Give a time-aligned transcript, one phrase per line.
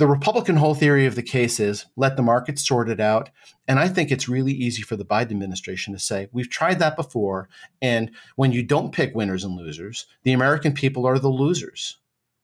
[0.00, 3.28] The Republican whole theory of the case is let the market sort it out.
[3.68, 6.96] And I think it's really easy for the Biden administration to say, we've tried that
[6.96, 7.50] before.
[7.82, 11.98] And when you don't pick winners and losers, the American people are the losers.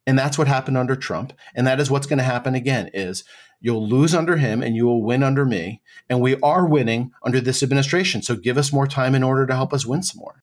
[0.07, 1.33] And that's what happened under Trump.
[1.55, 3.25] And that is what's going to happen again is
[3.59, 5.81] you'll lose under him and you will win under me.
[6.11, 8.21] And we are winning under this administration.
[8.21, 10.43] So give us more time in order to help us win some more.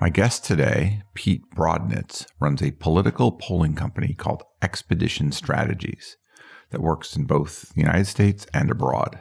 [0.00, 6.16] My guest today, Pete Brodnitz, runs a political polling company called Expedition Strategies
[6.70, 9.18] that works in both the United States and abroad.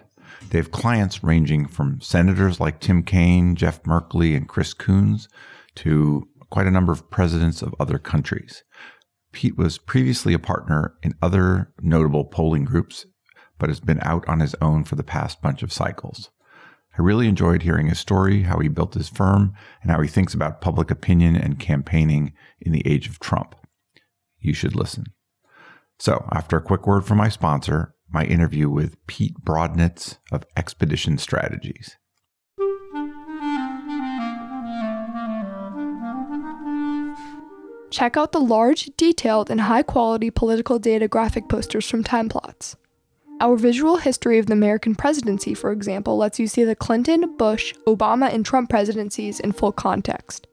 [0.50, 5.28] They have clients ranging from senators like Tim Kaine, Jeff Merkley, and Chris Coons
[5.76, 8.64] to quite a number of presidents of other countries.
[9.32, 13.08] Pete was previously a partner in other notable polling groups,
[13.58, 16.30] but has been out on his own for the past bunch of cycles.
[16.98, 19.54] I really enjoyed hearing his story, how he built his firm,
[19.84, 23.56] and how he thinks about public opinion and campaigning in the age of Trump.
[24.40, 25.06] You should listen.
[26.00, 31.20] So, after a quick word from my sponsor, my interview with Pete Brodnitz of Expedition
[31.20, 31.98] Strategies.
[37.92, 42.76] Check out the large, detailed, and high quality political data graphic posters from Timeplots.
[43.40, 47.76] Our visual history of the American presidency, for example, lets you see the Clinton, Bush,
[47.86, 50.48] Obama, and Trump presidencies in full context.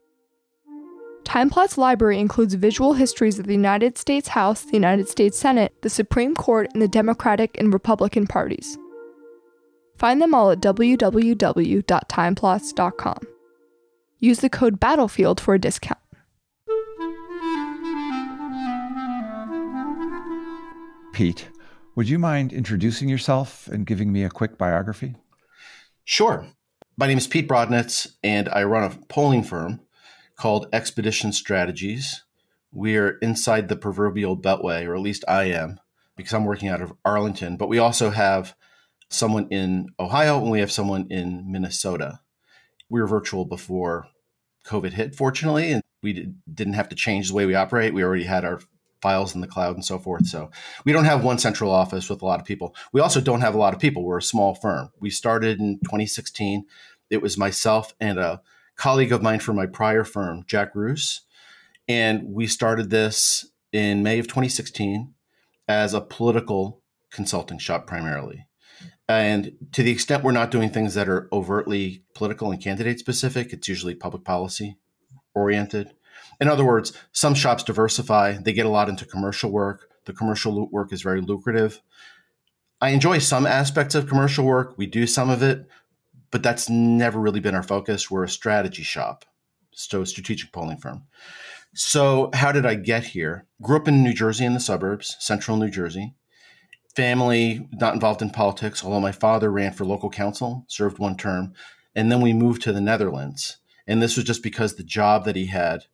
[1.25, 5.89] Timeplot's library includes visual histories of the United States House, the United States Senate, the
[5.89, 8.77] Supreme Court, and the Democratic and Republican parties.
[9.97, 13.19] Find them all at www.timeplots.com.
[14.19, 15.99] Use the code BATTLEFIELD for a discount.
[21.15, 21.49] Pete,
[21.95, 25.15] would you mind introducing yourself and giving me a quick biography?
[26.05, 26.47] Sure.
[26.97, 29.81] My name is Pete Brodnitz, and I run a polling firm
[30.37, 32.25] called Expedition Strategies.
[32.73, 35.79] We're inside the proverbial beltway, or at least I am,
[36.17, 37.57] because I'm working out of Arlington.
[37.57, 38.55] But we also have
[39.09, 42.21] someone in Ohio and we have someone in Minnesota.
[42.89, 44.09] We were virtual before
[44.67, 47.95] COVID hit, fortunately, and we didn't have to change the way we operate.
[47.95, 48.61] We already had our
[49.05, 50.27] files in the cloud and so forth.
[50.27, 50.51] So
[50.87, 52.75] we don't have one central office with a lot of people.
[52.91, 54.03] We also don't have a lot of people.
[54.03, 54.89] We're a small firm.
[54.99, 56.65] We started in 2016.
[57.11, 58.41] It was myself and a
[58.77, 61.21] colleague of mine from my prior firm, Jack Roos.
[61.87, 65.13] And we started this in May of 2016
[65.69, 68.47] as a political consulting shop primarily.
[69.07, 73.53] And to the extent we're not doing things that are overtly political and candidate specific,
[73.53, 74.79] it's usually public policy
[75.35, 75.93] oriented.
[76.41, 79.89] In other words, some shops diversify, they get a lot into commercial work.
[80.07, 81.81] The commercial work is very lucrative.
[82.81, 84.75] I enjoy some aspects of commercial work.
[84.77, 85.67] We do some of it,
[86.31, 88.11] but that's never really been our focus.
[88.11, 89.25] We're a strategy shop,
[89.73, 91.05] so a strategic polling firm.
[91.73, 93.47] So, how did I get here?
[93.63, 96.15] Grew up in New Jersey in the suburbs, central New Jersey.
[96.95, 101.53] Family not involved in politics, although my father ran for local council, served one term,
[101.95, 103.57] and then we moved to the Netherlands.
[103.87, 105.87] And this was just because the job that he had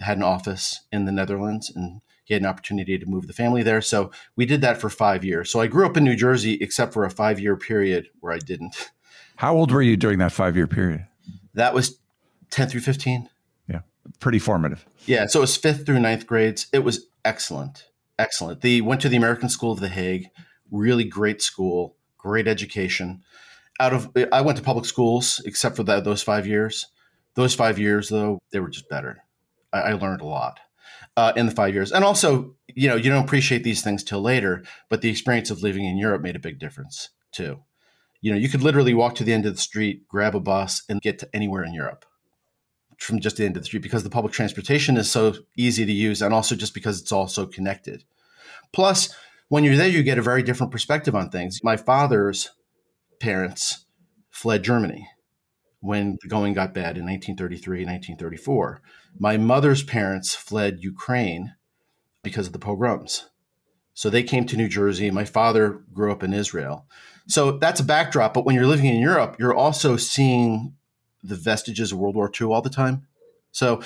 [0.00, 3.62] had an office in the Netherlands and he had an opportunity to move the family
[3.62, 3.80] there.
[3.80, 5.50] So we did that for five years.
[5.50, 8.38] So I grew up in New Jersey, except for a five year period where I
[8.38, 8.90] didn't.
[9.36, 11.06] How old were you during that five year period?
[11.54, 11.98] That was
[12.50, 13.28] 10 through 15.
[13.68, 13.80] Yeah,
[14.20, 14.86] pretty formative.
[15.06, 16.66] Yeah, so it was fifth through ninth grades.
[16.72, 17.88] It was excellent.
[18.18, 18.60] Excellent.
[18.60, 20.28] They went to the American School of The Hague,
[20.70, 23.22] really great school, great education.
[23.80, 26.86] Out of I went to public schools except for that those five years.
[27.34, 29.22] Those five years though, they were just better.
[29.72, 30.60] I, learned a lot
[31.16, 31.92] uh, in the five years.
[31.92, 35.62] And also, you know, you don't appreciate these things till later, but the experience of
[35.62, 37.60] living in Europe made a big difference too.
[38.20, 40.82] You know, you could literally walk to the end of the street, grab a bus,
[40.88, 42.04] and get to anywhere in Europe
[42.98, 45.92] from just the end of the street because the public transportation is so easy to
[45.92, 48.04] use and also just because it's all so connected.
[48.72, 49.14] Plus,
[49.48, 51.60] when you're there, you get a very different perspective on things.
[51.62, 52.50] My father's
[53.20, 53.86] parents
[54.30, 55.08] fled Germany
[55.80, 58.80] when the going got bad in 1933 1934.
[59.18, 61.54] My mother's parents fled Ukraine
[62.22, 63.28] because of the pogroms.
[63.94, 65.10] So they came to New Jersey.
[65.10, 66.86] My father grew up in Israel.
[67.26, 68.34] So that's a backdrop.
[68.34, 70.74] But when you're living in Europe, you're also seeing
[71.22, 73.06] the vestiges of World War II all the time.
[73.50, 73.82] So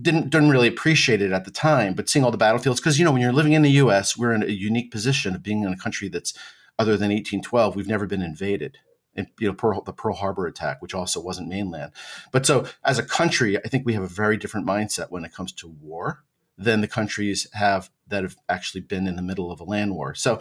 [0.00, 3.04] didn't didn't really appreciate it at the time, but seeing all the battlefields because you
[3.04, 5.72] know when you're living in the U.S., we're in a unique position of being in
[5.72, 6.34] a country that's
[6.78, 8.78] other than 1812, we've never been invaded.
[9.14, 11.92] And you know Pearl, the Pearl Harbor attack, which also wasn't mainland.
[12.30, 15.34] But so as a country, I think we have a very different mindset when it
[15.34, 16.24] comes to war
[16.56, 20.14] than the countries have that have actually been in the middle of a land war.
[20.14, 20.40] So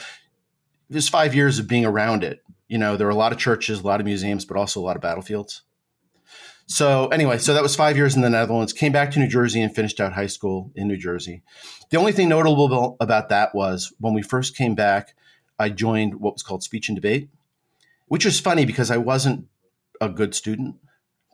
[0.89, 2.43] there's five years of being around it.
[2.67, 4.83] You know, there are a lot of churches, a lot of museums, but also a
[4.83, 5.63] lot of battlefields.
[6.67, 8.71] So anyway, so that was five years in the Netherlands.
[8.71, 11.43] Came back to New Jersey and finished out high school in New Jersey.
[11.89, 15.13] The only thing notable about that was when we first came back,
[15.59, 17.29] I joined what was called speech and debate,
[18.11, 19.47] which was funny because I wasn't
[20.01, 20.75] a good student,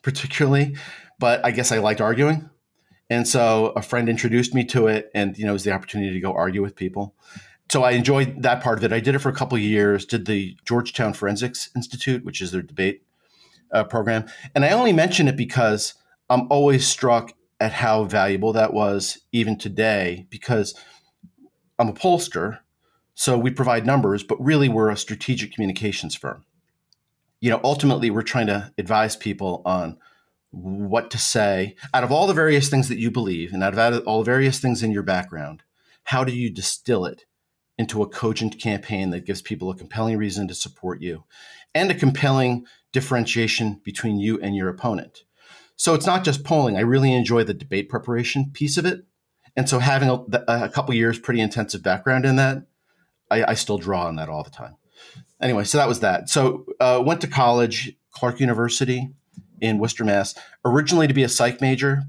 [0.04, 0.78] particularly,
[1.18, 2.52] but I guess I liked arguing.
[3.10, 6.14] And so a friend introduced me to it, and you know, it was the opportunity
[6.14, 7.16] to go argue with people.
[7.72, 8.94] So I enjoyed that part of it.
[8.94, 10.06] I did it for a couple years.
[10.06, 13.02] Did the Georgetown Forensics Institute, which is their debate
[13.72, 14.26] uh, program.
[14.54, 15.96] And I only mention it because
[16.30, 20.76] I'm always struck at how valuable that was, even today, because
[21.80, 22.60] I'm a pollster.
[23.16, 26.44] So we provide numbers, but really we're a strategic communications firm.
[27.40, 29.98] You know, ultimately, we're trying to advise people on
[30.52, 34.08] what to say out of all the various things that you believe and out of
[34.08, 35.64] all the various things in your background.
[36.06, 37.26] How do you distill it
[37.78, 41.24] into a cogent campaign that gives people a compelling reason to support you
[41.76, 45.24] and a compelling differentiation between you and your opponent.
[45.76, 46.76] So it's not just polling.
[46.76, 49.06] I really enjoy the debate preparation piece of it.
[49.56, 52.66] And so having a, a couple years pretty intensive background in that,
[53.30, 54.78] I, I, still draw on that all the time.
[55.42, 56.30] Anyway, so that was that.
[56.30, 59.10] So uh, went to college, Clark University
[59.62, 60.36] in Worcester, Mass.
[60.66, 62.04] Originally to be a psych major.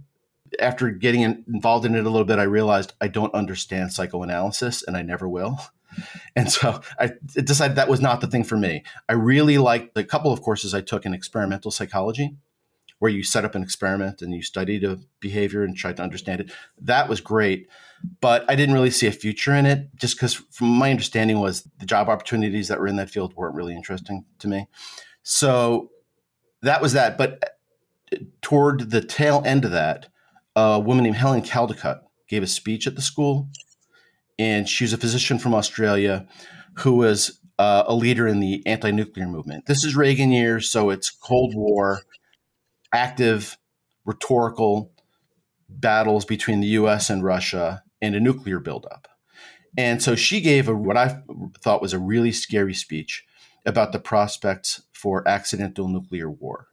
[0.61, 4.82] After getting in, involved in it a little bit, I realized I don't understand psychoanalysis,
[4.82, 5.61] and I never will.
[6.37, 8.82] And so I decided that was not the thing for me.
[9.08, 12.37] I really liked the couple of courses I took in experimental psychology,
[12.99, 16.41] where you set up an experiment and you study the behavior and try to understand
[16.41, 16.53] it.
[16.81, 17.69] That was great.
[18.21, 21.69] But I didn't really see a future in it just because, from my understanding, was
[21.79, 24.69] the job opportunities that were in that field weren't really interesting to me.
[25.23, 25.91] So
[26.62, 27.19] that was that.
[27.19, 27.56] But
[28.12, 30.06] uh, toward the tail end of that,
[30.55, 33.49] a woman named Helen Caldicott gave a speech at the school
[34.39, 36.27] and she was a physician from Australia
[36.79, 39.67] who was uh, a leader in the anti-nuclear movement.
[39.67, 42.03] This is Reagan years, so it's Cold War,
[42.93, 43.58] active,
[44.05, 44.93] rhetorical
[45.69, 47.11] battles between the U.S.
[47.11, 49.08] and Russia, and a nuclear buildup.
[49.76, 51.23] And so she gave a, what I
[51.62, 53.25] thought was a really scary speech
[53.67, 56.69] about the prospects for accidental nuclear war.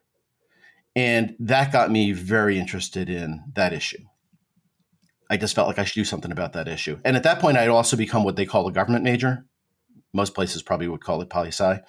[0.95, 4.03] And that got me very interested in that issue.
[5.29, 7.00] I just felt like I should do something about that issue.
[7.03, 9.45] And at that point, I'd also become what they call a government major.
[10.13, 11.81] Most places probably would call it poli sci.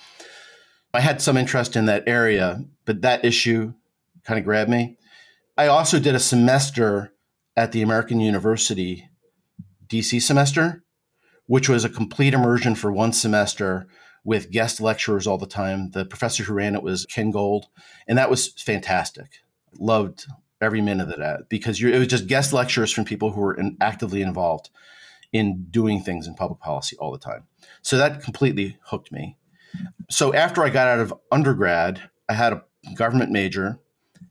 [0.92, 3.74] I had some interest in that area, but that issue
[4.26, 4.96] kind of grabbed me.
[5.56, 7.12] I also did a semester
[7.56, 9.08] at the American University
[9.88, 10.84] DC semester,
[11.46, 13.86] which was a complete immersion for one semester
[14.24, 15.92] with guest lecturers all the time.
[15.92, 17.66] The professor who ran it was Ken Gold,
[18.06, 19.38] and that was fantastic.
[19.78, 20.26] Loved
[20.60, 23.76] every minute of that because it was just guest lectures from people who were in,
[23.80, 24.70] actively involved
[25.32, 27.44] in doing things in public policy all the time.
[27.82, 29.36] So that completely hooked me.
[30.10, 32.62] So after I got out of undergrad, I had a
[32.94, 33.78] government major.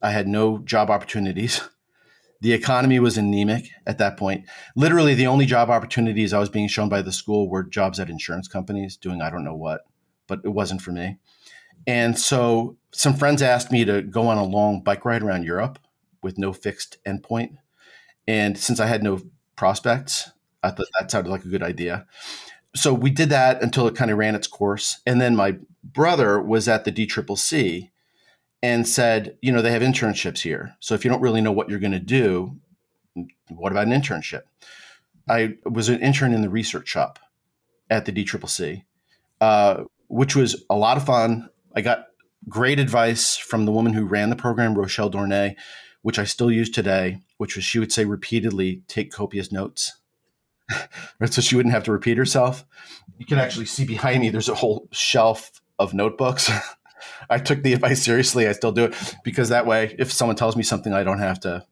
[0.05, 1.61] I had no job opportunities.
[2.41, 4.45] The economy was anemic at that point.
[4.75, 8.09] Literally, the only job opportunities I was being shown by the school were jobs at
[8.09, 9.85] insurance companies doing I don't know what,
[10.27, 11.17] but it wasn't for me.
[11.87, 15.79] And so some friends asked me to go on a long bike ride around Europe
[16.21, 17.55] with no fixed endpoint.
[18.27, 19.21] And since I had no
[19.55, 20.29] prospects,
[20.61, 22.05] I thought that sounded like a good idea.
[22.75, 25.01] So we did that until it kind of ran its course.
[25.07, 27.89] And then my brother was at the DCCC
[28.65, 30.75] and said, you know, they have internships here.
[30.79, 32.57] So if you don't really know what you're going to do,
[33.49, 34.41] what about an internship?
[35.29, 37.19] I was an intern in the research shop
[37.89, 38.83] at the DCCC,
[39.41, 41.49] uh, which was a lot of fun.
[41.75, 42.07] I got
[42.49, 45.55] great advice from the woman who ran the program, Rochelle Dornay
[46.05, 49.93] which I still use today, which was she would say repeatedly, take copious notes.
[51.19, 52.63] right, so she wouldn't have to repeat herself.
[53.17, 56.51] You can actually see behind me, there's a whole shelf of notebooks.
[57.29, 58.47] I took the advice seriously.
[58.47, 61.39] I still do it because that way, if someone tells me something, I don't have
[61.41, 61.65] to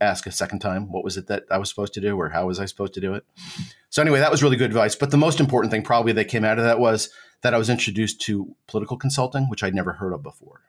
[0.00, 2.46] ask a second time what was it that I was supposed to do or how
[2.46, 3.24] was I supposed to do it.
[3.90, 4.94] So, anyway, that was really good advice.
[4.94, 7.10] But the most important thing probably that came out of that was
[7.42, 10.62] that I was introduced to political consulting, which I'd never heard of before.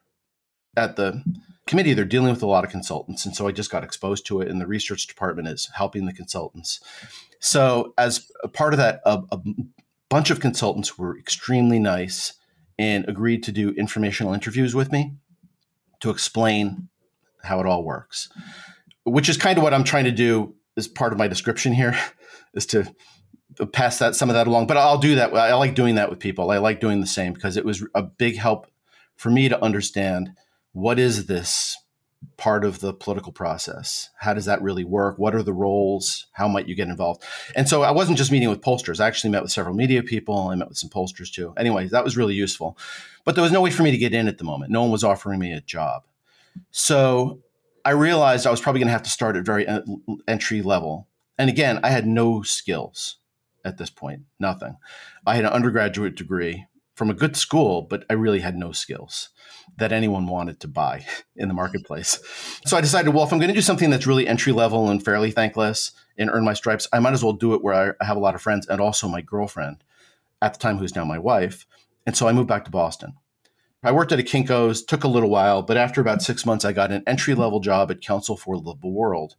[0.78, 1.24] At the
[1.68, 3.26] committee, they're dealing with a lot of consultants.
[3.26, 6.14] And so I just got exposed to it, and the research department is helping the
[6.14, 6.80] consultants.
[7.40, 9.40] So, as a part of that, a, a
[10.10, 12.34] bunch of consultants were extremely nice
[12.80, 15.14] and agreed to do informational interviews with me
[16.00, 16.88] to explain
[17.44, 18.30] how it all works.
[19.04, 21.98] which is kind of what I'm trying to do as part of my description here,
[22.54, 22.94] is to
[23.74, 24.68] pass that some of that along.
[24.68, 25.34] But I'll do that.
[25.34, 26.52] I like doing that with people.
[26.52, 28.68] I like doing the same because it was a big help
[29.16, 30.32] for me to understand
[30.72, 31.76] what is this
[32.38, 34.10] part of the political process?
[34.18, 35.18] How does that really work?
[35.18, 36.28] What are the roles?
[36.34, 37.24] How might you get involved?
[37.56, 39.00] And so I wasn't just meeting with pollsters.
[39.00, 40.50] I actually met with several media people.
[40.50, 41.54] I met with some pollsters too.
[41.58, 42.78] Anyway, that was really useful.
[43.26, 44.72] But there was no way for me to get in at the moment.
[44.72, 46.04] No one was offering me a job.
[46.72, 47.40] So
[47.86, 49.68] I realized I was probably going to have to start at very
[50.28, 51.08] entry level.
[51.38, 53.18] And again, I had no skills
[53.64, 54.78] at this point, nothing.
[55.26, 56.66] I had an undergraduate degree
[57.00, 59.30] from a good school, but I really had no skills
[59.78, 61.06] that anyone wanted to buy
[61.38, 62.20] in the marketplace.
[62.66, 65.02] So I decided, well, if I'm going to do something that's really entry level and
[65.04, 68.18] fairly thankless and earn my stripes, I might as well do it where I have
[68.18, 69.82] a lot of friends and also my girlfriend
[70.42, 71.66] at the time, who's now my wife.
[72.06, 73.14] And so I moved back to Boston.
[73.82, 76.74] I worked at a Kinko's, took a little while, but after about six months, I
[76.74, 79.38] got an entry level job at Council for the World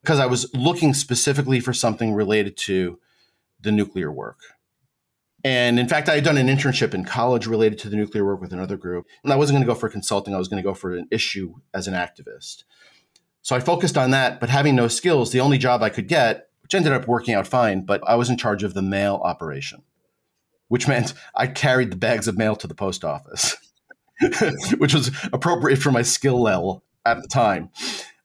[0.00, 3.00] because I was looking specifically for something related to
[3.60, 4.38] the nuclear work.
[5.44, 8.40] And in fact, I had done an internship in college related to the nuclear work
[8.40, 9.06] with another group.
[9.22, 11.06] And I wasn't going to go for consulting, I was going to go for an
[11.10, 12.64] issue as an activist.
[13.42, 16.48] So I focused on that, but having no skills, the only job I could get,
[16.62, 19.82] which ended up working out fine, but I was in charge of the mail operation,
[20.68, 23.54] which meant I carried the bags of mail to the post office,
[24.78, 27.68] which was appropriate for my skill level at the time,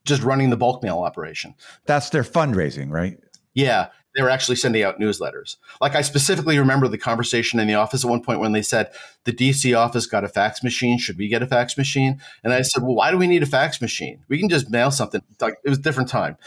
[0.06, 1.54] just running the bulk mail operation.
[1.86, 3.20] That's their fundraising, right?
[3.54, 5.58] Yeah they were actually sending out newsletters.
[5.82, 8.92] Like I specifically remember the conversation in the office at one point when they said
[9.26, 10.98] the DC office got a fax machine.
[10.98, 12.20] Should we get a fax machine?
[12.44, 14.24] And I said, well, why do we need a fax machine?
[14.28, 15.22] We can just mail something.
[15.40, 16.38] Like it was a different time.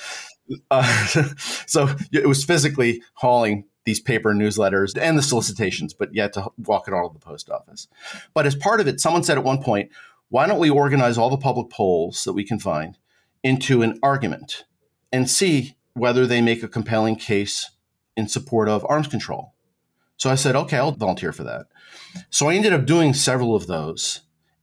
[0.71, 1.07] Uh,
[1.66, 6.87] so it was physically hauling these paper newsletters and the solicitations, but yet to walk
[6.87, 7.88] it all to the post office.
[8.35, 9.90] But as part of it, someone said at one point,
[10.28, 12.97] why don't we organize all the public polls that we can find
[13.42, 14.64] into an argument
[15.12, 17.70] and see whether they make a compelling case
[18.16, 19.54] in support of arms control.
[20.16, 21.66] So I said, okay, I'll volunteer for that.
[22.30, 24.20] So I ended up doing several of those.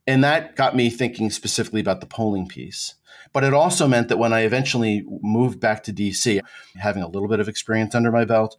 [0.08, 2.96] And that got me thinking specifically about the polling piece.
[3.32, 6.40] But it also meant that when I eventually moved back to DC,
[6.76, 8.58] having a little bit of experience under my belt,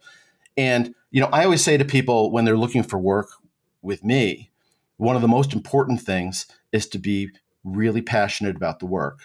[0.55, 3.29] and you know, I always say to people when they're looking for work
[3.81, 4.51] with me,
[4.97, 7.31] one of the most important things is to be
[7.63, 9.19] really passionate about the work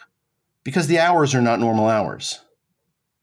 [0.65, 2.41] because the hours are not normal hours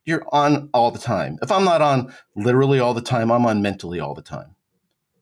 [0.04, 1.38] you're on all the time.
[1.42, 4.54] If I'm not on literally all the time, I'm on mentally all the time.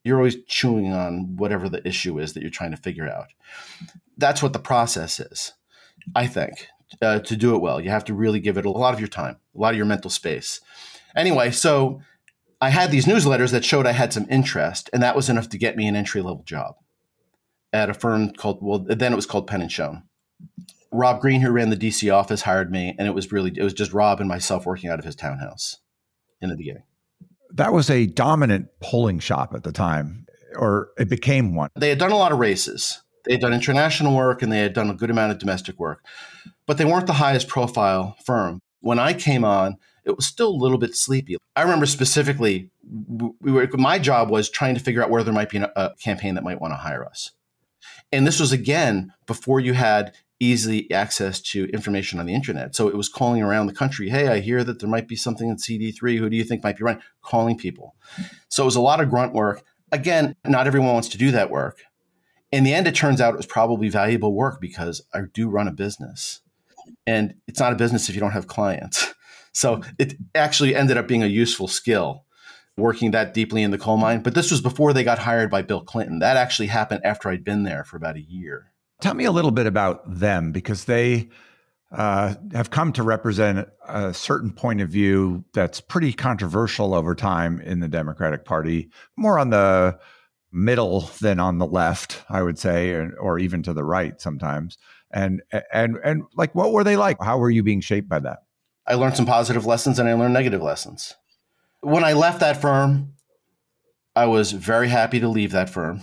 [0.04, 3.28] You're always chewing on whatever the issue is that you're trying to figure out.
[4.16, 5.52] That's what the process is,
[6.14, 6.68] I think.
[7.00, 9.08] Uh, to do it well, you have to really give it a lot of your
[9.08, 10.60] time, a lot of your mental space.
[11.16, 12.02] Anyway, so
[12.60, 15.58] I had these newsletters that showed I had some interest, and that was enough to
[15.58, 16.74] get me an entry level job
[17.72, 20.02] at a firm called, well, then it was called Penn and Schoen.
[20.92, 23.74] Rob Green, who ran the DC office, hired me, and it was really it was
[23.74, 25.78] just Rob and myself working out of his townhouse
[26.40, 26.84] in the beginning.
[27.54, 31.70] That was a dominant polling shop at the time, or it became one.
[31.76, 33.02] They had done a lot of races.
[33.24, 36.04] They had done international work and they had done a good amount of domestic work,
[36.66, 38.60] but they weren't the highest profile firm.
[38.80, 41.36] When I came on, it was still a little bit sleepy.
[41.54, 42.70] I remember specifically,
[43.40, 46.34] we were, my job was trying to figure out where there might be a campaign
[46.34, 47.30] that might want to hire us.
[48.10, 52.74] And this was again before you had easily access to information on the internet.
[52.74, 55.48] So it was calling around the country, hey, I hear that there might be something
[55.48, 56.18] in CD3.
[56.18, 57.02] Who do you think might be running?
[57.22, 57.94] Calling people.
[58.48, 59.62] So it was a lot of grunt work.
[59.92, 61.82] Again, not everyone wants to do that work.
[62.50, 65.68] In the end, it turns out it was probably valuable work because I do run
[65.68, 66.40] a business.
[67.06, 69.14] And it's not a business if you don't have clients.
[69.54, 72.24] So it actually ended up being a useful skill
[72.78, 74.22] working that deeply in the coal mine.
[74.22, 76.20] But this was before they got hired by Bill Clinton.
[76.20, 78.71] That actually happened after I'd been there for about a year.
[79.02, 81.28] Tell me a little bit about them because they
[81.90, 87.60] uh, have come to represent a certain point of view that's pretty controversial over time
[87.60, 89.98] in the Democratic Party, more on the
[90.52, 94.78] middle than on the left, I would say, or, or even to the right sometimes.
[95.10, 95.42] And
[95.72, 97.20] and and like, what were they like?
[97.20, 98.44] How were you being shaped by that?
[98.86, 101.14] I learned some positive lessons and I learned negative lessons.
[101.80, 103.14] When I left that firm,
[104.14, 106.02] I was very happy to leave that firm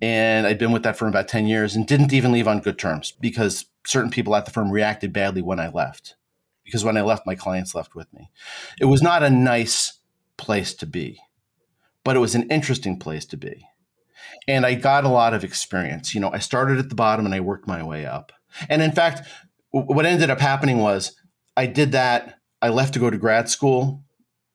[0.00, 2.78] and I'd been with that firm about 10 years and didn't even leave on good
[2.78, 6.16] terms because certain people at the firm reacted badly when I left.
[6.64, 8.30] Because when I left, my clients left with me.
[8.80, 9.98] It was not a nice
[10.36, 11.20] place to be,
[12.02, 13.66] but it was an interesting place to be.
[14.48, 16.14] And I got a lot of experience.
[16.14, 18.32] You know, I started at the bottom and I worked my way up.
[18.68, 19.28] And in fact,
[19.70, 21.14] what ended up happening was
[21.56, 22.38] I did that.
[22.62, 24.02] I left to go to grad school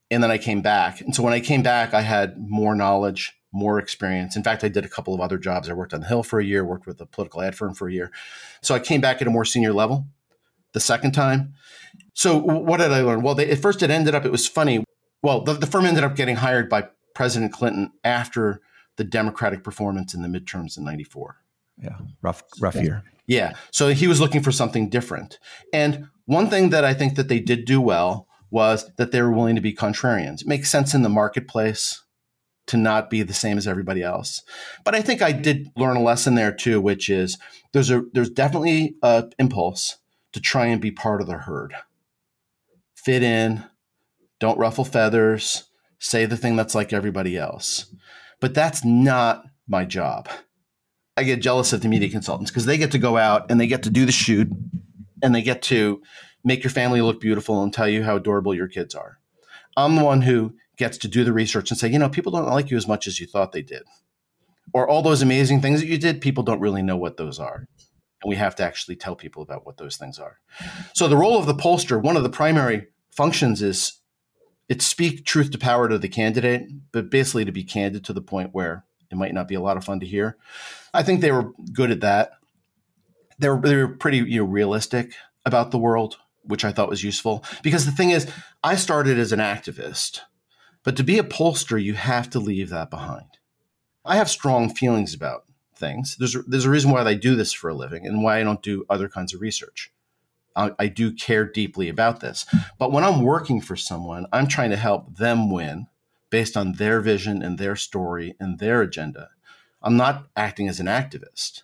[0.09, 1.01] and then I came back.
[1.01, 4.35] And so when I came back, I had more knowledge more experience.
[4.35, 5.69] In fact, I did a couple of other jobs.
[5.69, 7.87] I worked on the Hill for a year, worked with a political ad firm for
[7.87, 8.11] a year.
[8.61, 10.07] So I came back at a more senior level.
[10.73, 11.53] the second time.
[12.13, 13.21] So what did I learn?
[13.21, 14.83] Well, they, at first it ended up, it was funny.
[15.23, 18.61] Well, the, the firm ended up getting hired by President Clinton after
[18.97, 21.37] the Democratic performance in the midterms in 94.
[21.81, 23.03] Yeah, rough, rough year.
[23.25, 23.53] Yeah.
[23.71, 25.39] So he was looking for something different.
[25.71, 29.31] And one thing that I think that they did do well was that they were
[29.31, 30.41] willing to be contrarians.
[30.41, 32.03] It makes sense in the marketplace
[32.69, 34.43] to not be the same as everybody else.
[34.85, 37.37] But I think I did learn a lesson there too, which is
[37.73, 39.97] there's a there's definitely a impulse
[40.33, 41.73] to try and be part of the herd.
[42.93, 43.63] Fit in,
[44.39, 45.63] don't ruffle feathers,
[45.97, 47.91] say the thing that's like everybody else.
[48.39, 50.29] But that's not my job.
[51.17, 53.67] I get jealous of the media consultants because they get to go out and they
[53.67, 54.47] get to do the shoot
[55.23, 56.03] and they get to
[56.43, 59.17] make your family look beautiful and tell you how adorable your kids are.
[59.75, 62.47] I'm the one who gets to do the research and say, you know, people don't
[62.47, 63.83] like you as much as you thought they did.
[64.73, 67.67] Or all those amazing things that you did, people don't really know what those are.
[68.21, 70.39] And we have to actually tell people about what those things are.
[70.93, 73.99] So the role of the pollster, one of the primary functions is
[74.69, 78.21] it speak truth to power to the candidate, but basically to be candid to the
[78.21, 80.37] point where it might not be a lot of fun to hear.
[80.93, 82.31] I think they were good at that.
[83.37, 85.13] They were, they were pretty you know, realistic
[85.45, 87.43] about the world, which I thought was useful.
[87.63, 88.31] Because the thing is,
[88.63, 90.19] I started as an activist,
[90.83, 93.37] but to be a pollster, you have to leave that behind.
[94.05, 95.45] I have strong feelings about
[95.75, 96.15] things.
[96.17, 98.43] There's a, there's a reason why I do this for a living and why I
[98.43, 99.91] don't do other kinds of research.
[100.55, 102.45] I, I do care deeply about this.
[102.77, 105.87] But when I'm working for someone, I'm trying to help them win
[106.29, 109.29] based on their vision and their story and their agenda.
[109.81, 111.63] I'm not acting as an activist.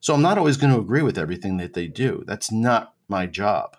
[0.00, 2.22] So I'm not always going to agree with everything that they do.
[2.26, 3.76] That's not my job.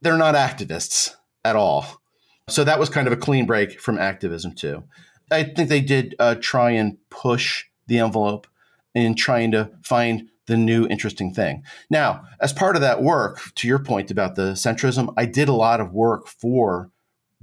[0.00, 1.14] They're not activists
[1.44, 2.00] at all.
[2.48, 4.84] So that was kind of a clean break from activism, too.
[5.30, 8.46] I think they did uh, try and push the envelope
[8.94, 11.62] in trying to find the new interesting thing.
[11.90, 15.52] Now, as part of that work, to your point about the centrism, I did a
[15.52, 16.90] lot of work for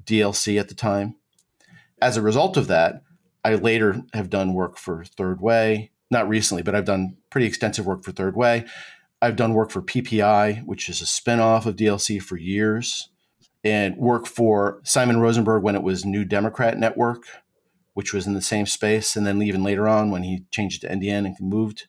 [0.04, 1.16] DLC at the time.
[2.02, 3.04] As a result of that,
[3.44, 7.86] I later have done work for Third Way, not recently, but I've done pretty extensive
[7.86, 8.66] work for Third Way.
[9.22, 13.10] I've done work for PPI, which is a spinoff of DLC for years,
[13.66, 17.24] and work for Simon Rosenberg when it was New Democrat Network,
[17.94, 20.90] which was in the same space, and then even later on when he changed to
[20.90, 21.88] NDN and moved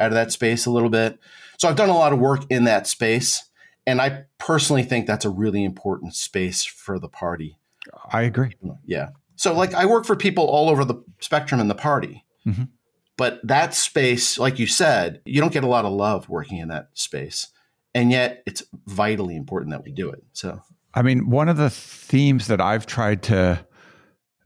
[0.00, 1.20] out of that space a little bit.
[1.58, 3.44] So I've done a lot of work in that space.
[3.86, 7.58] And I personally think that's a really important space for the party.
[8.12, 8.52] I agree.
[8.84, 9.08] Yeah.
[9.36, 12.26] So, like, I work for people all over the spectrum in the party.
[12.46, 12.64] Mm-hmm.
[13.16, 16.68] But that space, like you said, you don't get a lot of love working in
[16.68, 17.48] that space.
[17.94, 20.22] And yet it's vitally important that we do it.
[20.34, 20.60] So,
[20.98, 23.64] I mean, one of the themes that I've tried to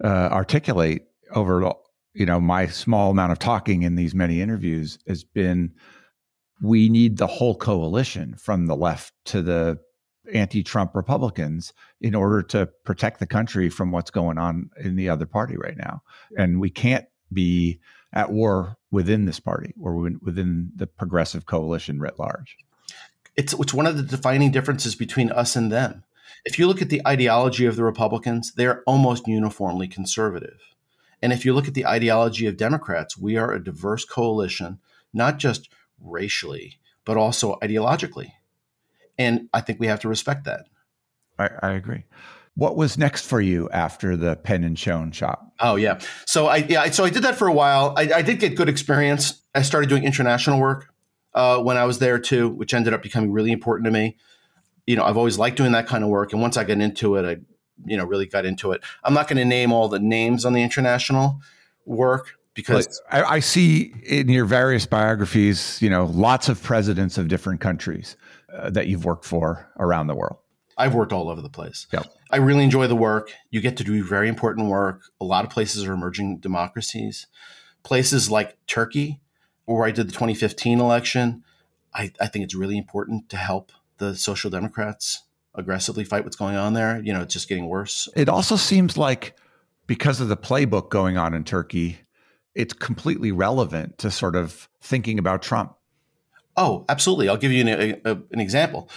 [0.05, 1.73] uh, articulate over
[2.13, 5.73] you know my small amount of talking in these many interviews has been
[6.61, 9.79] we need the whole coalition from the left to the
[10.35, 15.25] anti-Trump Republicans in order to protect the country from what's going on in the other
[15.25, 16.03] party right now.
[16.37, 17.81] And we can't be
[18.13, 22.59] at war within this party or within the progressive coalition writ large.
[23.37, 26.05] It's it's one of the defining differences between us and them.
[26.45, 30.61] If you look at the ideology of the Republicans, they're almost uniformly conservative.
[31.23, 34.81] And if you look at the ideology of Democrats, we are a diverse coalition,
[35.13, 35.69] not just
[36.01, 38.33] racially, but also ideologically.
[39.19, 40.67] And I think we have to respect that.
[41.39, 42.05] I, I agree.
[42.55, 45.55] What was next for you after the Penn and Schoen shop?
[45.61, 47.95] Oh yeah, so I yeah, so I did that for a while.
[47.97, 49.41] I, I did get good experience.
[49.55, 50.93] I started doing international work
[51.35, 54.19] uh, when I was there too, which ended up becoming really important to me.
[54.87, 57.17] You know, I've always liked doing that kind of work, and once I got into
[57.17, 57.41] it, I
[57.85, 58.83] you know really got into it.
[59.05, 61.41] I'm not going to name all the names on the international
[61.85, 67.29] work because I, I, see in your various biographies, you know, lots of presidents of
[67.29, 68.17] different countries
[68.53, 70.37] uh, that you've worked for around the world.
[70.77, 71.87] I've worked all over the place.
[71.93, 72.07] Yep.
[72.31, 73.33] I really enjoy the work.
[73.51, 75.03] You get to do very important work.
[75.21, 77.27] A lot of places are emerging democracies.
[77.83, 79.21] Places like Turkey,
[79.65, 81.45] where I did the 2015 election,
[81.95, 85.23] I, I think it's really important to help the Social Democrats
[85.55, 87.01] aggressively fight what's going on there.
[87.03, 88.09] You know, it's just getting worse.
[88.17, 89.37] It also seems like
[89.87, 91.99] because of the playbook going on in Turkey,
[92.55, 95.75] it's completely relevant to sort of thinking about Trump.
[96.57, 97.29] Oh, absolutely.
[97.29, 98.89] I'll give you an, a, an example.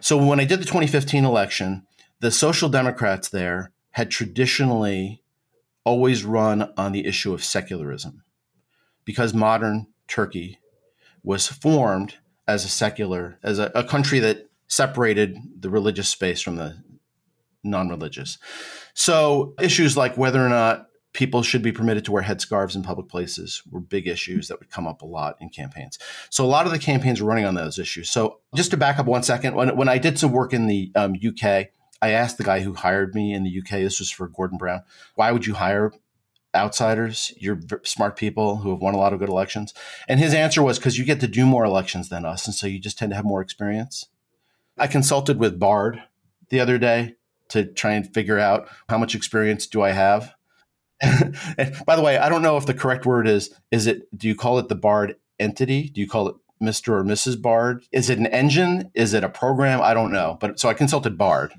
[0.00, 1.86] So when I did the 2015 election,
[2.20, 5.22] the social democrats there had traditionally
[5.84, 8.24] always run on the issue of secularism
[9.04, 10.58] because modern Turkey
[11.22, 16.56] was formed as a secular, as a, a country that separated the religious space from
[16.56, 16.76] the
[17.62, 18.38] non religious.
[18.94, 23.08] So issues like whether or not people should be permitted to wear headscarves in public
[23.08, 25.98] places were big issues that would come up a lot in campaigns.
[26.28, 28.10] So a lot of the campaigns were running on those issues.
[28.10, 30.90] So just to back up one second, when, when I did some work in the
[30.96, 31.68] um, UK,
[32.02, 34.82] I asked the guy who hired me in the UK, this was for Gordon Brown,
[35.14, 35.92] why would you hire
[36.54, 37.32] outsiders?
[37.36, 39.74] You're smart people who have won a lot of good elections.
[40.08, 42.46] And his answer was because you get to do more elections than us.
[42.46, 44.06] And so you just tend to have more experience.
[44.78, 46.02] I consulted with Bard
[46.48, 47.14] the other day
[47.50, 50.34] to try and figure out how much experience do I have.
[51.00, 51.36] and
[51.86, 54.34] by the way, I don't know if the correct word is is it do you
[54.34, 55.88] call it the Bard entity?
[55.88, 56.88] Do you call it Mr.
[56.88, 57.40] or Mrs.
[57.40, 57.84] Bard?
[57.92, 58.90] Is it an engine?
[58.94, 59.80] Is it a program?
[59.82, 60.38] I don't know.
[60.40, 61.52] But so I consulted Bard.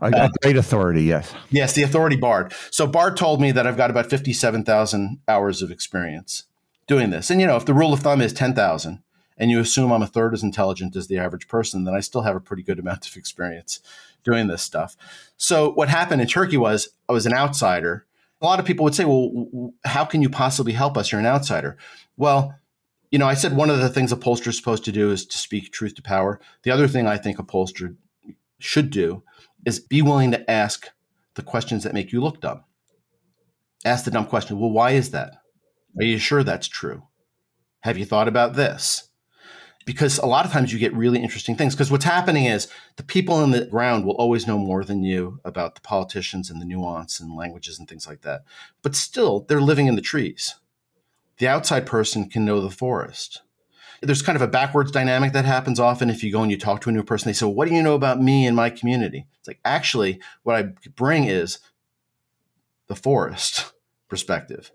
[0.00, 1.34] A, great authority, yes.
[1.50, 2.52] Yes, the authority Bard.
[2.70, 6.44] So Bard told me that I've got about 57,000 hours of experience
[6.86, 7.30] doing this.
[7.30, 9.02] And you know, if the rule of thumb is 10,000
[9.36, 12.22] and you assume I'm a third as intelligent as the average person, then I still
[12.22, 13.80] have a pretty good amount of experience
[14.24, 14.96] doing this stuff.
[15.36, 18.06] So what happened in Turkey was I was an outsider
[18.40, 21.10] a lot of people would say, well, how can you possibly help us?
[21.10, 21.76] You're an outsider.
[22.16, 22.54] Well,
[23.10, 25.26] you know, I said one of the things a pollster is supposed to do is
[25.26, 26.40] to speak truth to power.
[26.62, 27.96] The other thing I think a pollster
[28.58, 29.22] should do
[29.68, 30.88] is be willing to ask
[31.34, 32.64] the questions that make you look dumb.
[33.84, 34.58] Ask the dumb question.
[34.58, 35.34] Well, why is that?
[35.98, 37.04] Are you sure that's true?
[37.80, 39.08] Have you thought about this?
[39.88, 41.74] because a lot of times you get really interesting things.
[41.74, 45.40] Because what's happening is the people on the ground will always know more than you
[45.46, 48.42] about the politicians and the nuance and languages and things like that.
[48.82, 50.56] But still, they're living in the trees.
[51.38, 53.40] The outside person can know the forest.
[54.02, 56.80] There's kind of a backwards dynamic that happens often if you go and you talk
[56.82, 57.28] to a new person.
[57.28, 59.26] They say, What do you know about me and my community?
[59.38, 60.62] It's like, actually, what I
[60.94, 61.58] bring is
[62.86, 63.72] the forest
[64.08, 64.70] perspective.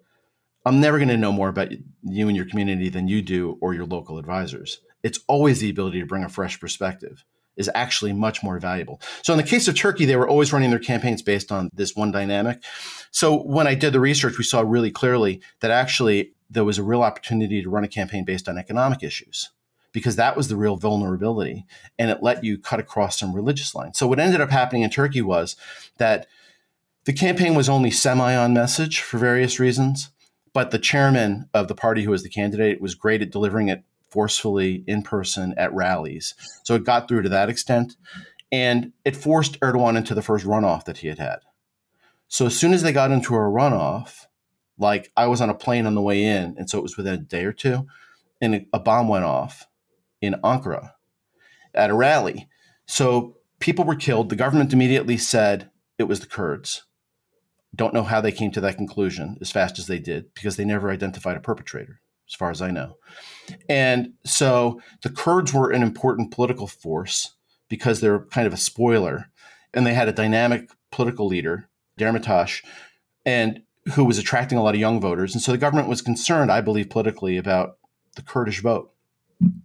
[0.66, 1.72] I'm never going to know more about
[2.04, 6.00] you and your community than you do or your local advisors it's always the ability
[6.00, 7.24] to bring a fresh perspective
[7.56, 9.00] is actually much more valuable.
[9.22, 11.96] So in the case of Turkey, they were always running their campaigns based on this
[11.96, 12.64] one dynamic.
[13.12, 16.84] So when I did the research, we saw really clearly that actually there was a
[16.84, 19.50] real opportunity to run a campaign based on economic issues
[19.92, 21.66] because that was the real vulnerability
[22.00, 23.98] and it let you cut across some religious lines.
[23.98, 25.56] So what ended up happening in Turkey was
[25.98, 26.28] that
[27.06, 30.10] the campaign was only semi on message for various reasons,
[30.54, 33.84] but the chairman of the party who was the candidate was great at delivering it
[34.10, 36.36] forcefully in person at rallies.
[36.64, 37.96] So it got through to that extent.
[38.52, 41.40] And it forced Erdogan into the first runoff that he had had.
[42.28, 44.28] So as soon as they got into a runoff,
[44.78, 47.14] like I was on a plane on the way in, and so it was within
[47.14, 47.86] a day or two,
[48.42, 49.68] and a bomb went off
[50.22, 50.92] in Ankara
[51.74, 52.48] at a rally.
[52.86, 54.30] So people were killed.
[54.30, 56.84] The government immediately said it was the Kurds.
[57.76, 60.66] Don't know how they came to that conclusion as fast as they did because they
[60.66, 62.98] never identified a perpetrator as far as I know.
[63.68, 67.34] And so the Kurds were an important political force
[67.70, 69.30] because they're kind of a spoiler.
[69.74, 72.64] And they had a dynamic political leader, Demirtas,
[73.26, 75.34] and who was attracting a lot of young voters.
[75.34, 77.78] And so the government was concerned, I believe, politically about
[78.16, 78.94] the Kurdish vote.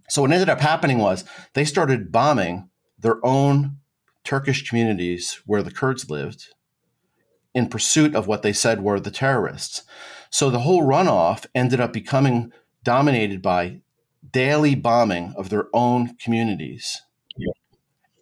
[0.09, 3.77] So what ended up happening was they started bombing their own
[4.23, 6.53] Turkish communities where the Kurds lived
[7.53, 9.83] in pursuit of what they said were the terrorists.
[10.29, 12.51] So the whole runoff ended up becoming
[12.83, 13.81] dominated by
[14.31, 17.01] daily bombing of their own communities.
[17.37, 17.53] Yeah.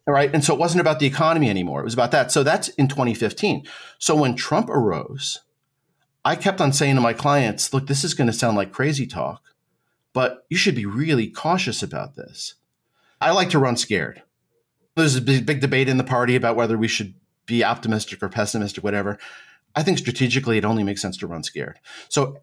[0.05, 0.33] Right.
[0.33, 1.81] And so it wasn't about the economy anymore.
[1.81, 2.31] It was about that.
[2.31, 3.65] So that's in 2015.
[3.99, 5.39] So when Trump arose,
[6.27, 9.07] I kept on saying to my clients, look, this is going to sound like crazy
[9.07, 9.43] talk,
[10.11, 12.55] but you should be really cautious about this.
[13.21, 14.23] I like to run scared.
[14.95, 17.13] There's a big, big debate in the party about whether we should
[17.45, 19.17] be optimistic or pessimistic, whatever.
[19.73, 21.79] I think strategically it only makes sense to run scared.
[22.09, 22.41] So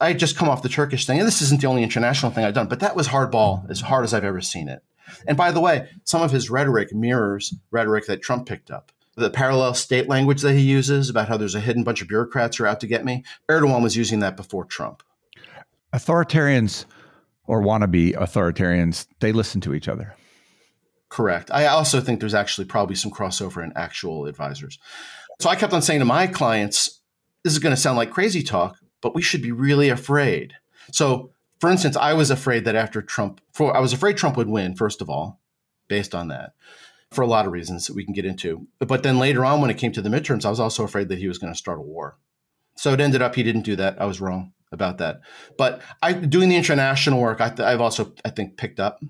[0.00, 2.54] I just come off the Turkish thing, and this isn't the only international thing I've
[2.54, 4.82] done, but that was hardball, as hard as I've ever seen it.
[5.28, 8.90] And by the way, some of his rhetoric mirrors rhetoric that Trump picked up.
[9.16, 12.56] The parallel state language that he uses about how there's a hidden bunch of bureaucrats
[12.56, 15.02] who are out to get me, Erdogan was using that before Trump.
[15.92, 16.84] Authoritarians
[17.46, 20.14] or wannabe authoritarians, they listen to each other.
[21.08, 21.50] Correct.
[21.52, 24.78] I also think there's actually probably some crossover in actual advisors.
[25.40, 27.00] So I kept on saying to my clients,
[27.44, 30.54] this is going to sound like crazy talk, but we should be really afraid.
[30.90, 34.48] So, for instance, I was afraid that after Trump, for, I was afraid Trump would
[34.48, 35.40] win, first of all,
[35.88, 36.54] based on that,
[37.14, 38.66] for a lot of reasons that we can get into.
[38.78, 41.18] But then later on, when it came to the midterms, I was also afraid that
[41.18, 42.18] he was going to start a war.
[42.76, 44.00] So it ended up he didn't do that.
[44.00, 45.20] I was wrong about that.
[45.56, 49.00] But I doing the international work, I, have also I think picked up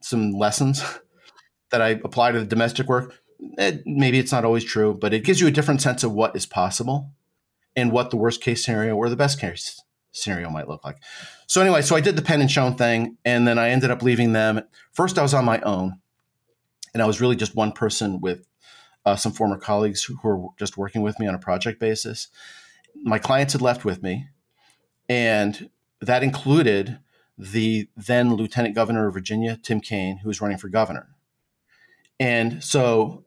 [0.00, 0.84] some lessons
[1.70, 3.14] that I apply to the domestic work
[3.58, 6.34] it, maybe it's not always true, but it gives you a different sense of what
[6.36, 7.12] is possible
[7.76, 9.82] and what the worst case scenario or the best case
[10.12, 10.96] scenario might look like.
[11.46, 14.02] So anyway, so I did the Penn and Schoen thing, and then I ended up
[14.02, 14.62] leaving them.
[14.92, 16.00] First, I was on my own,
[16.94, 18.46] and I was really just one person with
[19.04, 22.28] uh, some former colleagues who, who were just working with me on a project basis.
[23.02, 24.28] my clients had left with me,
[25.08, 25.68] and
[26.00, 26.98] that included
[27.36, 31.08] the then Lieutenant Governor of Virginia, Tim Kaine, who was running for governor.
[32.20, 33.24] And so,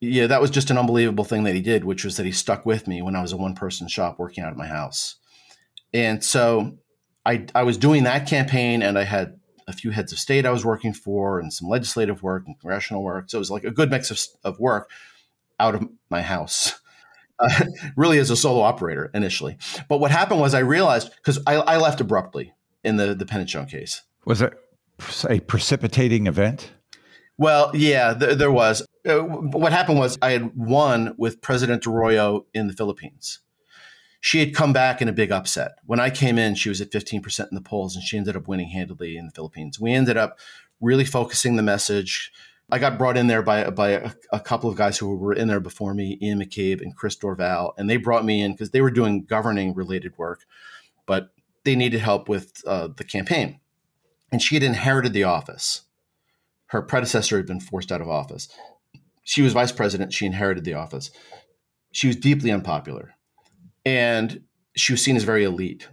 [0.00, 2.64] yeah, that was just an unbelievable thing that he did, which was that he stuck
[2.64, 5.16] with me when I was a one person shop working out of my house.
[5.92, 6.78] And so
[7.26, 10.50] I, I was doing that campaign and I had a few heads of state I
[10.50, 13.30] was working for and some legislative work and congressional work.
[13.30, 14.90] So it was like a good mix of, of work
[15.58, 16.74] out of my house.
[17.40, 17.64] Uh,
[17.96, 19.56] really as a solo operator initially.
[19.88, 22.52] But what happened was I realized because I, I, left abruptly
[22.84, 24.02] in the the Penn and Schoen case.
[24.24, 24.52] Was it
[25.28, 26.70] a precipitating event?
[27.36, 28.86] Well, yeah, th- there was.
[29.04, 33.40] Uh, what happened was I had won with President Arroyo in the Philippines.
[34.24, 35.72] She had come back in a big upset.
[35.84, 38.48] When I came in, she was at 15% in the polls, and she ended up
[38.48, 39.78] winning handily in the Philippines.
[39.78, 40.38] We ended up
[40.80, 42.32] really focusing the message.
[42.70, 45.48] I got brought in there by by a, a, couple of guys who were in
[45.48, 48.80] there before me, Ian McCabe and Chris Dorval, and they brought me in because they
[48.80, 50.46] were doing governing related work,
[51.04, 51.34] but
[51.64, 53.60] they needed help with uh, the campaign.
[54.32, 55.82] And she had inherited the office.
[56.68, 58.48] Her predecessor had been forced out of office.
[59.22, 60.14] She was vice president.
[60.14, 61.10] She inherited the office.
[61.92, 63.16] She was deeply unpopular.
[63.84, 64.42] And
[64.74, 65.88] she was seen as very elite.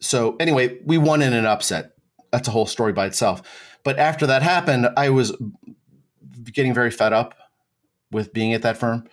[0.00, 1.92] So, anyway, we won in an upset.
[2.30, 3.42] That's a whole story by itself.
[3.84, 5.36] But after that happened, I was
[6.52, 7.34] getting very fed up
[8.10, 9.08] with being at that firm.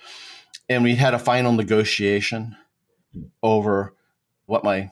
[0.70, 2.56] And we had a final negotiation
[3.44, 3.94] over
[4.46, 4.92] what my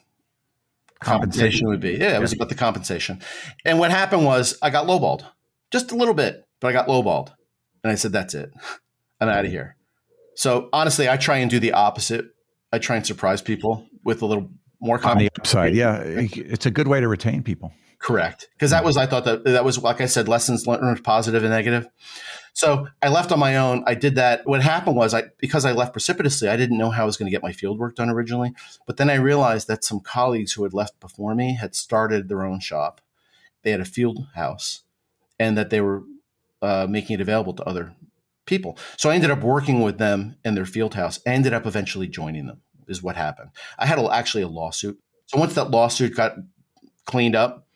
[0.99, 1.93] compensation would be.
[1.93, 3.21] Yeah, it was about the compensation.
[3.63, 5.23] And what happened was I got lowballed
[5.71, 7.31] just a little bit, but I got lowballed.
[7.83, 8.51] And I said, that's it.
[9.21, 9.77] I'm out of here.
[10.35, 12.25] So honestly, I try and do the opposite.
[12.71, 15.75] I try and surprise people with a little more on the upside.
[15.75, 17.73] Yeah, it's a good way to retain people.
[17.99, 21.43] Correct, because that was I thought that that was like I said, lessons learned, positive
[21.43, 21.87] and negative.
[22.53, 23.83] So I left on my own.
[23.87, 24.47] I did that.
[24.47, 27.27] What happened was I because I left precipitously, I didn't know how I was going
[27.27, 28.53] to get my field work done originally.
[28.85, 32.45] But then I realized that some colleagues who had left before me had started their
[32.45, 33.01] own shop.
[33.63, 34.83] They had a field house,
[35.37, 36.03] and that they were
[36.61, 37.95] uh, making it available to other
[38.49, 38.77] people.
[38.97, 41.19] So I ended up working with them in their field house.
[41.25, 42.61] Ended up eventually joining them.
[42.87, 43.51] Is what happened.
[43.77, 44.99] I had a, actually a lawsuit.
[45.27, 46.33] So once that lawsuit got
[47.05, 47.67] cleaned up,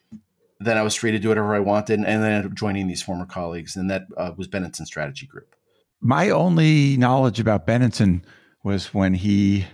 [0.60, 3.04] then I was free to do whatever I wanted, and then ended up joining these
[3.04, 5.56] former colleagues, and that uh, was Benenson Strategy Group.
[6.02, 8.24] My only knowledge about Benenson
[8.64, 9.66] was when he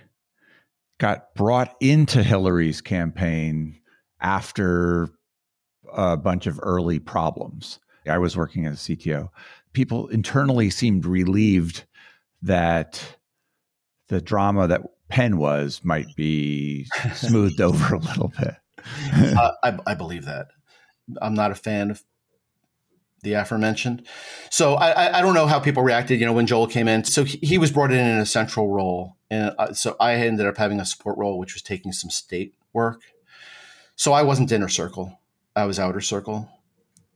[0.97, 3.79] got brought into Hillary's campaign
[4.19, 5.09] after
[5.91, 7.79] a bunch of early problems.
[8.07, 9.29] I was working as a CTO.
[9.73, 11.86] People internally seemed relieved
[12.41, 13.17] that
[14.08, 18.55] the drama that Penn was might be smoothed over a little bit.
[19.13, 20.47] uh, I, I, believe that.
[21.21, 22.03] I'm not a fan of
[23.23, 24.08] the aforementioned.
[24.49, 27.03] So I, I don't know how people reacted, you know, when Joel came in.
[27.03, 29.17] So he, he was brought in in a central role.
[29.29, 32.55] And uh, so I ended up having a support role, which was taking some state
[32.71, 33.01] work.
[33.95, 35.19] So I wasn't inner circle.
[35.55, 36.49] I was outer circle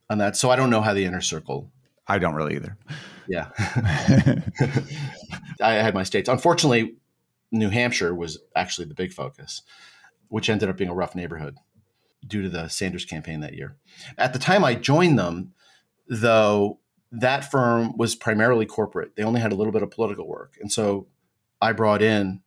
[0.09, 0.35] on that.
[0.35, 1.71] So I don't know how the inner circle.
[2.07, 2.77] I don't really either.
[3.27, 3.49] Yeah.
[5.61, 6.27] I had my states.
[6.27, 6.95] Unfortunately,
[7.51, 9.61] New Hampshire was actually the big focus,
[10.27, 11.57] which ended up being a rough neighborhood
[12.25, 13.77] due to the Sanders campaign that year.
[14.17, 15.53] At the time I joined them,
[16.07, 16.79] though,
[17.11, 19.15] that firm was primarily corporate.
[19.15, 20.57] They only had a little bit of political work.
[20.59, 21.07] And so
[21.61, 22.41] I brought in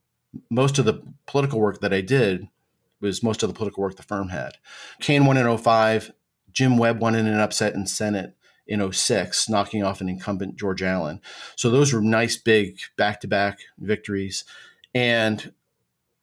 [0.51, 2.49] most of the political work that I did
[3.01, 4.53] was most of the political work the firm had.
[5.01, 6.13] Kaine won in 05.
[6.53, 8.36] Jim Webb won in an upset in Senate
[8.67, 11.21] in 06, knocking off an incumbent George Allen.
[11.55, 14.45] So those were nice, big back to back victories.
[14.95, 15.53] And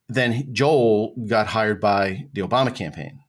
[0.10, 3.20] then Joel got hired by the Obama campaign.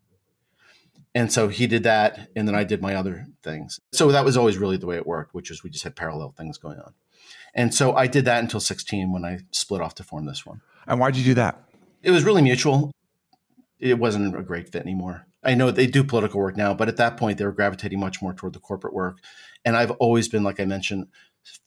[1.14, 3.78] And so he did that, and then I did my other things.
[3.92, 6.34] So that was always really the way it worked, which is we just had parallel
[6.36, 6.92] things going on.
[7.54, 10.60] And so I did that until 16 when I split off to form this one.
[10.88, 11.62] And why'd you do that?
[12.02, 12.90] It was really mutual.
[13.78, 15.26] It wasn't a great fit anymore.
[15.44, 18.22] I know they do political work now, but at that point they were gravitating much
[18.22, 19.18] more toward the corporate work.
[19.64, 21.08] And I've always been, like I mentioned,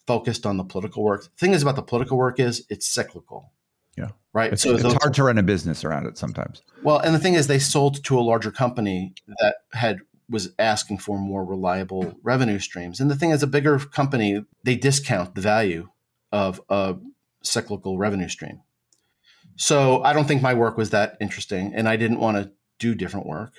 [0.06, 1.24] focused on the political work.
[1.24, 3.52] The thing is about the political work is it's cyclical.
[3.98, 4.10] Yeah.
[4.34, 4.54] Right.
[4.54, 6.62] It's, so it's hard to run a business around it sometimes.
[6.84, 11.00] Well, and the thing is, they sold to a larger company that had was asking
[11.00, 13.00] for more reliable revenue streams.
[13.00, 15.90] And the thing is, a bigger company they discount the value
[16.32, 16.98] of a
[17.44, 18.62] cyclical revenue stream.
[19.56, 22.94] So I don't think my work was that interesting, and I didn't want to do
[22.94, 23.54] different work.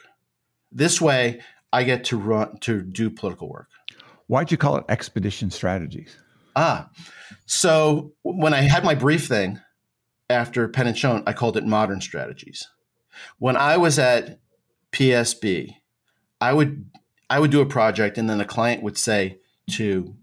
[0.70, 1.40] This way,
[1.72, 3.68] I get to run to do political work.
[4.26, 6.16] Why'd you call it expedition strategies?
[6.54, 6.90] Ah,
[7.46, 9.60] so when I had my brief thing,
[10.30, 12.68] after Penn and Penn and Schoen, I called it modern strategies.
[13.38, 14.40] When I was at
[14.92, 15.74] PSB,
[16.40, 16.90] I would
[17.30, 19.38] I would do a project and then the client would say
[19.72, 20.14] to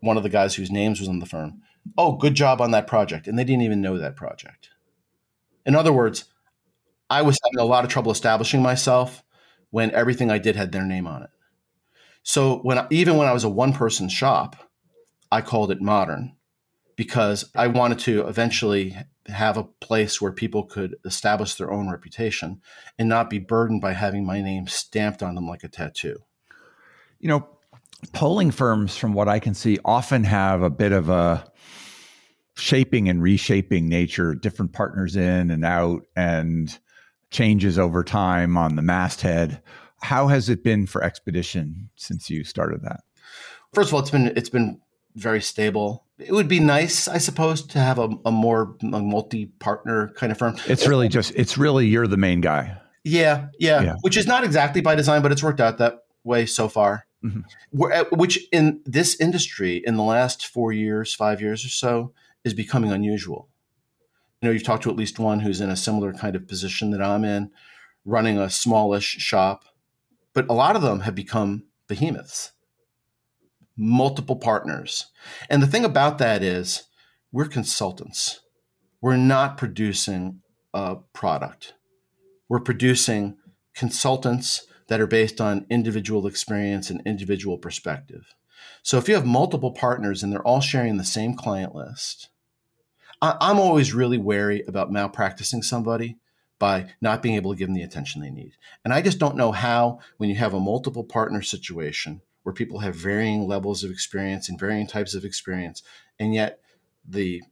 [0.00, 1.62] one of the guys whose names was on the firm,
[1.96, 4.70] "Oh, good job on that project." And they didn't even know that project.
[5.64, 6.24] In other words,
[7.12, 9.22] I was having a lot of trouble establishing myself
[9.68, 11.28] when everything I did had their name on it.
[12.22, 14.56] So when even when I was a one person shop,
[15.30, 16.36] I called it modern
[16.96, 18.96] because I wanted to eventually
[19.26, 22.62] have a place where people could establish their own reputation
[22.98, 26.16] and not be burdened by having my name stamped on them like a tattoo.
[27.20, 27.48] You know,
[28.14, 31.44] polling firms, from what I can see, often have a bit of a
[32.56, 36.78] shaping and reshaping nature, different partners in and out, and
[37.32, 39.60] changes over time on the masthead.
[40.02, 43.00] How has it been for Expedition since you started that?
[43.72, 44.80] First of all, it's been it's been
[45.16, 46.04] very stable.
[46.18, 50.38] It would be nice, I suppose, to have a, a more a multi-partner kind of
[50.38, 50.56] firm.
[50.66, 52.78] It's really just it's really you're the main guy.
[53.04, 53.96] Yeah, yeah, yeah.
[54.02, 57.06] which is not exactly by design, but it's worked out that way so far.
[57.24, 58.16] Mm-hmm.
[58.16, 62.12] Which in this industry, in the last four years, five years or so,
[62.44, 63.48] is becoming unusual.
[64.42, 67.00] Know, you've talked to at least one who's in a similar kind of position that
[67.00, 67.52] I'm in,
[68.04, 69.64] running a smallish shop,
[70.34, 72.50] but a lot of them have become behemoths,
[73.76, 75.06] multiple partners.
[75.48, 76.84] And the thing about that is,
[77.30, 78.40] we're consultants.
[79.00, 80.40] We're not producing
[80.74, 81.74] a product.
[82.48, 83.36] We're producing
[83.74, 88.34] consultants that are based on individual experience and individual perspective.
[88.82, 92.28] So if you have multiple partners and they're all sharing the same client list,
[93.22, 96.18] I'm always really wary about malpracticing somebody
[96.58, 98.52] by not being able to give them the attention they need.
[98.84, 102.80] And I just don't know how, when you have a multiple partner situation where people
[102.80, 105.82] have varying levels of experience and varying types of experience,
[106.18, 106.60] and yet
[107.08, 107.42] the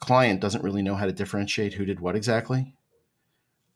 [0.00, 2.74] client doesn't really know how to differentiate who did what exactly,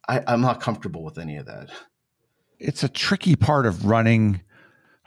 [0.07, 1.69] I, I'm not comfortable with any of that
[2.61, 4.41] it's a tricky part of running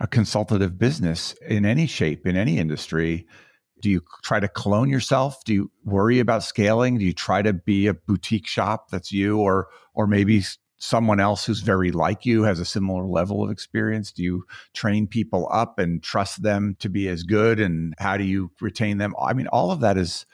[0.00, 3.26] a consultative business in any shape, in any industry.
[3.84, 5.44] Do you try to clone yourself?
[5.44, 6.96] Do you worry about scaling?
[6.96, 10.42] Do you try to be a boutique shop that's you or or maybe
[10.78, 14.10] someone else who's very like you has a similar level of experience?
[14.10, 18.24] Do you train people up and trust them to be as good and how do
[18.24, 19.14] you retain them?
[19.20, 20.24] I mean all of that is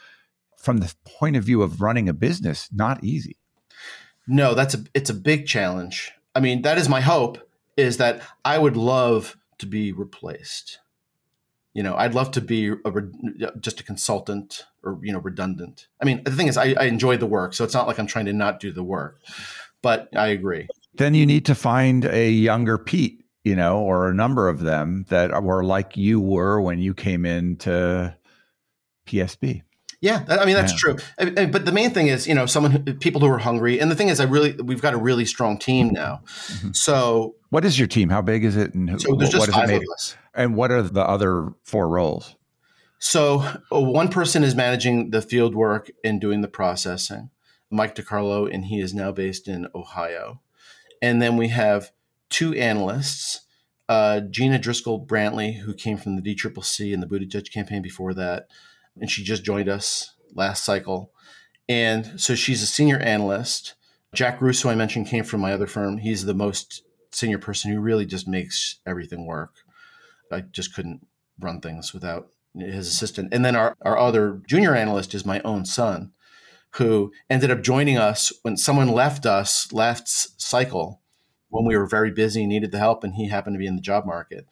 [0.56, 3.36] from the point of view of running a business not easy.
[4.28, 6.12] No, that's a it's a big challenge.
[6.36, 7.38] I mean, that is my hope
[7.76, 10.78] is that I would love to be replaced.
[11.74, 12.92] You know, I'd love to be a,
[13.60, 15.86] just a consultant or, you know, redundant.
[16.00, 17.54] I mean, the thing is, I, I enjoy the work.
[17.54, 19.20] So it's not like I'm trying to not do the work,
[19.82, 20.68] but I agree.
[20.94, 25.06] Then you need to find a younger Pete, you know, or a number of them
[25.08, 28.16] that were like you were when you came into
[29.06, 29.62] PSB.
[30.00, 30.94] Yeah, I mean that's yeah.
[30.94, 31.46] true.
[31.46, 33.78] But the main thing is, you know, someone, who, people who are hungry.
[33.78, 36.22] And the thing is, I really, we've got a really strong team now.
[36.24, 36.72] Mm-hmm.
[36.72, 38.08] So, what is your team?
[38.08, 38.72] How big is it?
[38.72, 40.16] And who, so there's just five of us.
[40.34, 42.34] And what are the other four roles?
[42.98, 43.40] So,
[43.72, 47.28] uh, one person is managing the field work and doing the processing,
[47.70, 50.40] Mike DiCarlo, and he is now based in Ohio.
[51.02, 51.92] And then we have
[52.30, 53.42] two analysts,
[53.88, 58.48] uh, Gina Driscoll Brantley, who came from the DCCC and the Buttigieg campaign before that
[58.98, 61.12] and she just joined us last cycle.
[61.68, 63.74] And so she's a senior analyst.
[64.14, 65.98] Jack Russo, I mentioned, came from my other firm.
[65.98, 69.54] He's the most senior person who really just makes everything work.
[70.32, 71.06] I just couldn't
[71.38, 73.32] run things without his assistant.
[73.32, 76.12] And then our, our other junior analyst is my own son,
[76.74, 81.00] who ended up joining us when someone left us last cycle
[81.48, 83.76] when we were very busy and needed the help, and he happened to be in
[83.76, 84.46] the job market.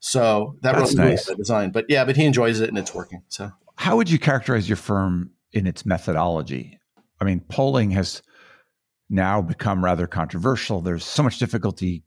[0.00, 1.26] So that That's really nice.
[1.26, 1.70] the design.
[1.70, 3.22] But yeah, but he enjoys it and it's working.
[3.28, 6.78] So how would you characterize your firm in its methodology?
[7.20, 8.22] I mean, polling has
[9.08, 10.80] now become rather controversial.
[10.80, 12.04] There's so much difficulty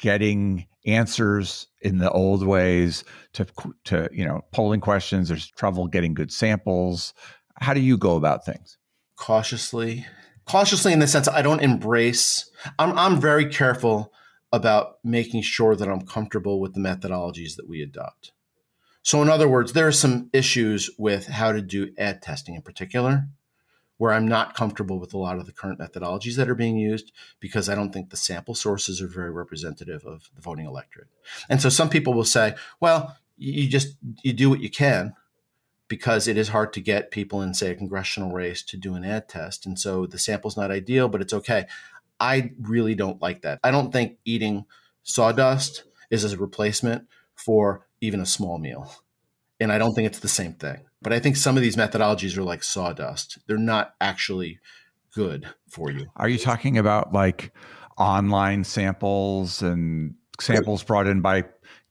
[0.00, 3.46] getting answers in the old ways to
[3.84, 5.28] to you know polling questions.
[5.28, 7.14] There's trouble getting good samples.
[7.60, 8.78] How do you go about things?
[9.16, 10.06] Cautiously,
[10.46, 12.50] cautiously in the sense I don't embrace.
[12.78, 14.12] I'm I'm very careful
[14.52, 18.32] about making sure that I'm comfortable with the methodologies that we adopt.
[19.04, 22.62] So, in other words, there are some issues with how to do ad testing in
[22.62, 23.28] particular,
[23.98, 27.12] where I'm not comfortable with a lot of the current methodologies that are being used
[27.38, 31.08] because I don't think the sample sources are very representative of the voting electorate.
[31.50, 35.12] And so, some people will say, well, you just you do what you can
[35.86, 39.04] because it is hard to get people in say a congressional race to do an
[39.04, 41.66] ad test and so the sample's not ideal but it's okay
[42.20, 44.64] i really don't like that i don't think eating
[45.02, 48.90] sawdust is a replacement for even a small meal.
[49.60, 50.84] And I don't think it's the same thing.
[51.02, 53.38] But I think some of these methodologies are like sawdust.
[53.46, 54.58] They're not actually
[55.14, 56.06] good for you.
[56.16, 57.52] Are you talking about like
[57.96, 61.44] online samples and samples brought in by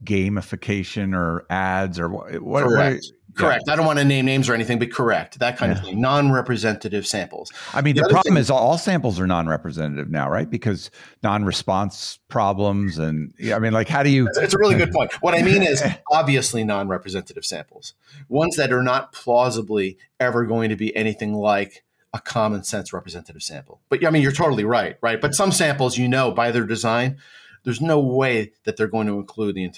[0.03, 2.41] gamification or ads or what?
[2.41, 3.05] what, Correct.
[3.35, 3.63] Correct.
[3.69, 5.39] I don't want to name names or anything, but correct.
[5.39, 5.79] That kind Yeah.
[5.79, 5.99] of thing.
[6.01, 7.51] Non-representative samples.
[7.73, 10.49] I mean, The the, problem thing- is all samples are non-representative now, right?
[10.49, 10.91] Because
[11.23, 14.27] non-response problems, and yeah, I mean, like, how do you?
[14.27, 15.11] It's- a really good point.
[15.21, 17.93] What I mean is obviously non-representative samples,
[18.29, 23.41] ones that are not plausibly ever going to be anything like a common sense representative
[23.41, 23.81] sample.
[23.89, 25.19] But I mean, you're totally right, right?
[25.19, 27.17] But some samples, you know, by their design,
[27.63, 29.71] there's no way that they're going to include the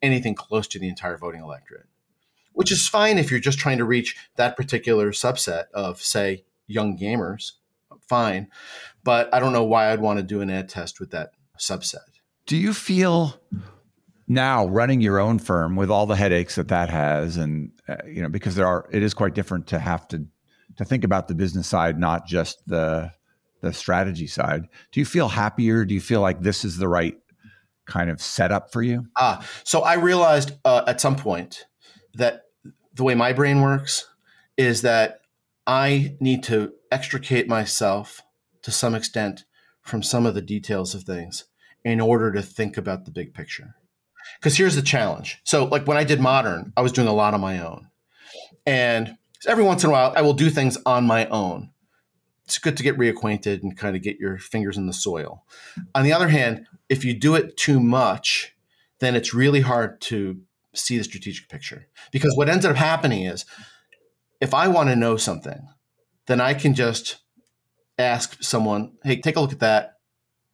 [0.00, 1.86] anything close to the entire voting electorate,
[2.60, 6.94] which is fine if you're just trying to reach that particular subset of, say, young
[6.94, 7.52] gamers.
[8.06, 8.48] Fine,
[9.02, 12.20] but I don't know why I'd want to do an ad test with that subset.
[12.44, 13.40] Do you feel
[14.28, 18.20] now running your own firm with all the headaches that that has, and uh, you
[18.20, 20.26] know, because there are, it is quite different to have to
[20.76, 23.10] to think about the business side, not just the
[23.62, 24.68] the strategy side.
[24.92, 25.86] Do you feel happier?
[25.86, 27.16] Do you feel like this is the right
[27.86, 29.06] kind of setup for you?
[29.16, 31.64] Ah, so I realized uh, at some point
[32.14, 32.42] that
[33.00, 34.06] the way my brain works
[34.58, 35.22] is that
[35.66, 38.20] I need to extricate myself
[38.60, 39.46] to some extent
[39.80, 41.46] from some of the details of things
[41.82, 43.74] in order to think about the big picture.
[44.38, 45.40] Because here's the challenge.
[45.44, 47.88] So, like when I did modern, I was doing a lot on my own.
[48.66, 49.16] And
[49.48, 51.70] every once in a while, I will do things on my own.
[52.44, 55.46] It's good to get reacquainted and kind of get your fingers in the soil.
[55.94, 58.54] On the other hand, if you do it too much,
[58.98, 60.42] then it's really hard to
[60.74, 61.86] see the strategic picture.
[62.12, 63.44] Because what ends up happening is
[64.40, 65.68] if I want to know something,
[66.26, 67.18] then I can just
[67.98, 69.94] ask someone, hey, take a look at that,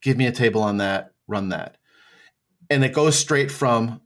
[0.03, 1.77] give me a table on that, run that.
[2.69, 4.01] And it goes straight from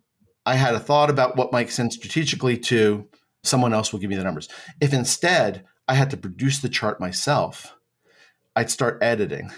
[0.45, 3.09] I had a thought about what makes sense strategically to
[3.45, 4.49] someone else will give me the numbers.
[4.81, 7.77] If instead I had to produce the chart myself,
[8.57, 9.51] I'd start editing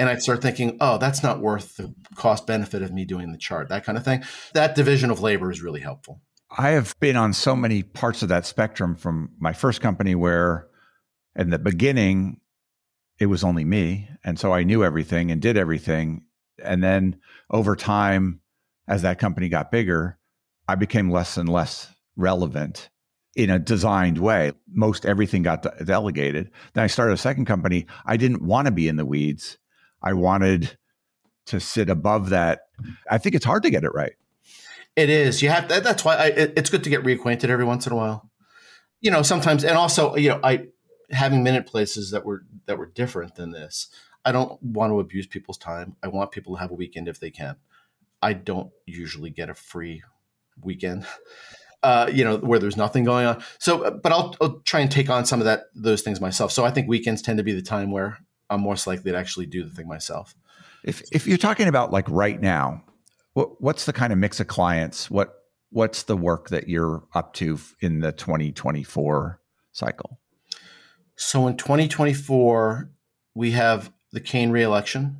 [0.00, 3.38] and I'd start thinking, oh, that's not worth the cost benefit of me doing the
[3.38, 4.24] chart, that kind of thing.
[4.54, 6.22] That division of labor is really helpful.
[6.56, 10.68] I have been on so many parts of that spectrum from my first company where
[11.36, 12.40] in the beginning
[13.18, 16.24] it was only me and so I knew everything and did everything
[16.64, 17.20] and then
[17.50, 18.40] over time
[18.88, 20.18] as that company got bigger
[20.66, 22.88] I became less and less relevant
[23.36, 27.86] in a designed way most everything got de- delegated then I started a second company
[28.06, 29.58] I didn't want to be in the weeds
[30.02, 30.76] I wanted
[31.46, 32.60] to sit above that
[33.10, 34.14] I think it's hard to get it right
[34.96, 35.42] It is.
[35.42, 37.92] You have that, that's why I, it, it's good to get reacquainted every once in
[37.92, 38.30] a while.
[39.00, 40.66] You know, sometimes, and also, you know, I
[41.10, 43.88] having minute places that were that were different than this.
[44.24, 45.96] I don't want to abuse people's time.
[46.02, 47.56] I want people to have a weekend if they can.
[48.22, 50.02] I don't usually get a free
[50.60, 51.06] weekend,
[51.82, 53.42] uh, you know, where there's nothing going on.
[53.58, 56.52] So, but I'll, I'll try and take on some of that those things myself.
[56.52, 58.18] So I think weekends tend to be the time where
[58.50, 60.34] I'm most likely to actually do the thing myself.
[60.84, 62.84] If if you're talking about like right now,
[63.34, 65.10] what what's the kind of mix of clients?
[65.10, 65.34] What
[65.70, 69.40] what's the work that you're up to in the 2024
[69.72, 70.18] cycle?
[71.16, 72.90] So in 2024,
[73.34, 75.18] we have the Kaine reelection.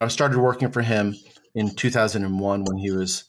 [0.00, 1.14] I started working for him
[1.54, 3.24] in 2001 when he was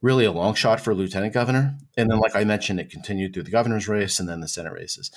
[0.00, 1.76] really a long shot for lieutenant governor.
[1.96, 4.72] And then, like I mentioned, it continued through the governor's race and then the Senate
[4.72, 5.10] races.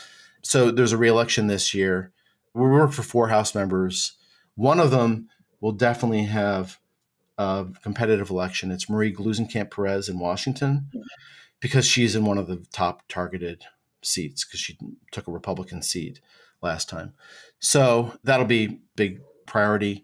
[0.43, 2.13] So there's a reelection this year.
[2.55, 4.13] We work for four House members.
[4.55, 5.27] One of them
[5.59, 6.79] will definitely have
[7.37, 8.71] a competitive election.
[8.71, 10.89] It's Marie Gluesenkamp Perez in Washington
[11.59, 13.63] because she's in one of the top targeted
[14.01, 14.77] seats because she
[15.11, 16.21] took a Republican seat
[16.61, 17.13] last time.
[17.59, 20.01] So that'll be big priority.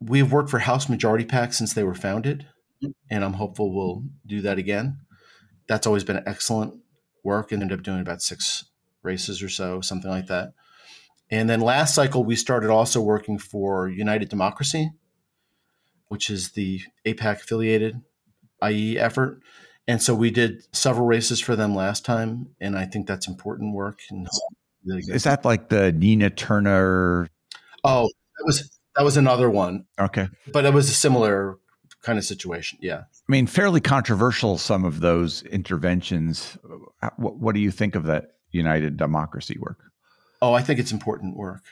[0.00, 2.48] We've worked for House Majority PAC since they were founded,
[3.10, 4.98] and I'm hopeful we'll do that again.
[5.68, 6.74] That's always been excellent
[7.22, 8.64] work and ended up doing about six
[9.04, 10.54] races or so, something like that.
[11.32, 14.92] And then last cycle, we started also working for United Democracy,
[16.08, 18.02] which is the AIPAC affiliated
[18.62, 19.40] IE effort.
[19.88, 23.74] And so we did several races for them last time, and I think that's important
[23.74, 24.00] work.
[24.10, 24.28] And
[24.84, 27.28] Is that like the Nina Turner?
[27.82, 28.02] oh,
[28.38, 30.28] that was that was another one, Okay.
[30.52, 31.58] but it was a similar
[32.02, 32.78] kind of situation.
[32.82, 33.04] Yeah.
[33.28, 36.58] I mean, fairly controversial, some of those interventions.
[37.16, 39.91] What, what do you think of that United Democracy work?
[40.42, 41.62] Oh, I think it's important work.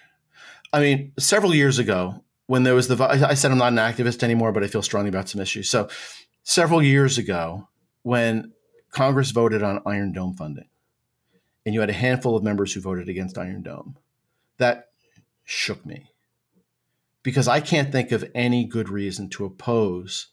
[0.72, 4.22] I mean, several years ago, when there was the, I said I'm not an activist
[4.22, 5.68] anymore, but I feel strongly about some issues.
[5.68, 5.88] So,
[6.44, 7.68] several years ago,
[8.02, 8.52] when
[8.92, 10.68] Congress voted on Iron Dome funding,
[11.66, 13.96] and you had a handful of members who voted against Iron Dome,
[14.58, 14.86] that
[15.44, 16.06] shook me
[17.22, 20.28] because I can't think of any good reason to oppose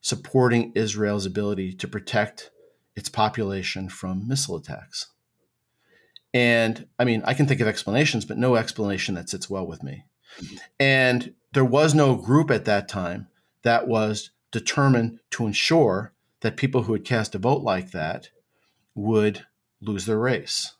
[0.00, 2.50] supporting Israel's ability to protect
[2.94, 5.08] its population from missile attacks.
[6.34, 9.82] And I mean, I can think of explanations, but no explanation that sits well with
[9.82, 10.04] me.
[10.80, 13.28] And there was no group at that time
[13.62, 18.30] that was determined to ensure that people who had cast a vote like that
[18.94, 19.46] would
[19.80, 20.72] lose their race.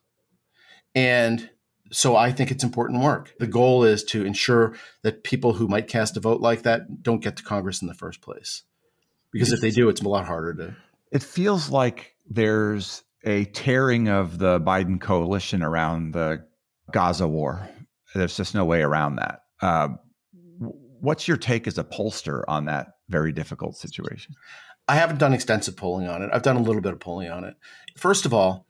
[0.95, 1.51] And
[1.91, 3.35] so I think it's important work.
[3.39, 7.23] The goal is to ensure that people who might cast a vote like that don't
[7.23, 8.63] get to Congress in the first place.
[9.33, 10.77] Because if they do, it's a lot harder to.
[11.11, 16.45] It feels like there's a tearing of the Biden coalition around the
[16.93, 17.69] Gaza war.
[18.15, 19.41] There's just no way around that.
[19.61, 19.89] Uh,
[20.59, 24.35] what's your take as a pollster on that very difficult situation?
[24.89, 26.31] I haven't done extensive polling on it.
[26.33, 27.55] I've done a little bit of polling on it.
[27.97, 28.67] First of all,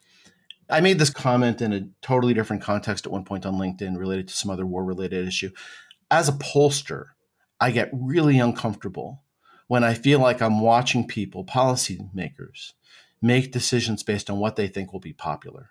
[0.71, 4.29] I made this comment in a totally different context at one point on LinkedIn related
[4.29, 5.51] to some other war related issue.
[6.11, 7.07] As a pollster,
[7.61, 9.23] I get really uncomfortable
[9.69, 12.73] when I feel like I'm watching people, policymakers,
[13.23, 15.71] make decisions based on what they think will be popular.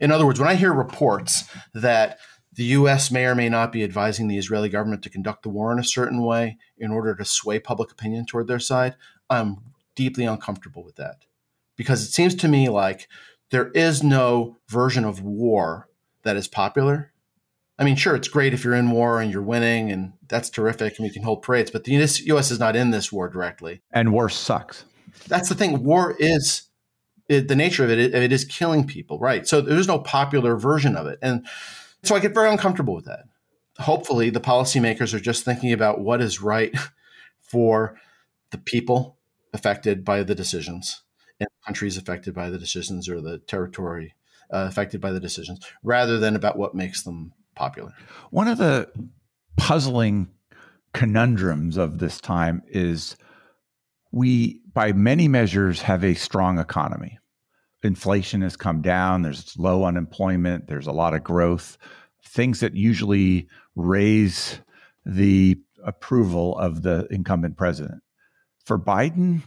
[0.00, 1.44] In other words, when I hear reports
[1.74, 2.18] that
[2.54, 5.72] the US may or may not be advising the Israeli government to conduct the war
[5.72, 8.94] in a certain way in order to sway public opinion toward their side,
[9.28, 9.58] I'm
[9.94, 11.24] deeply uncomfortable with that.
[11.76, 13.08] Because it seems to me like
[13.50, 15.88] there is no version of war
[16.22, 17.12] that is popular.
[17.78, 20.98] I mean, sure, it's great if you're in war and you're winning, and that's terrific,
[20.98, 23.82] and we can hold parades, but the US is not in this war directly.
[23.92, 24.84] And war sucks.
[25.28, 25.82] That's the thing.
[25.84, 26.62] War is
[27.28, 29.46] it, the nature of it, it, it is killing people, right?
[29.46, 31.18] So there's no popular version of it.
[31.22, 31.46] And
[32.02, 33.24] so I get very uncomfortable with that.
[33.78, 36.74] Hopefully, the policymakers are just thinking about what is right
[37.40, 37.98] for
[38.50, 39.18] the people
[39.54, 41.02] affected by the decisions
[41.40, 44.14] and countries affected by the decisions or the territory
[44.52, 47.92] uh, affected by the decisions rather than about what makes them popular.
[48.30, 48.90] One of the
[49.56, 50.28] puzzling
[50.92, 53.16] conundrums of this time is
[54.12, 57.18] we, by many measures, have a strong economy.
[57.82, 61.78] Inflation has come down, there's low unemployment, there's a lot of growth,
[62.24, 64.60] things that usually raise
[65.04, 68.02] the approval of the incumbent president.
[68.64, 69.42] For Biden,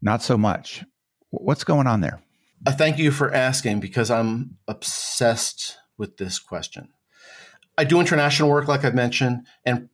[0.00, 0.84] not so much.
[1.30, 2.22] What's going on there?
[2.66, 6.88] I thank you for asking because I'm obsessed with this question.
[7.76, 9.88] I do international work, like I've mentioned, and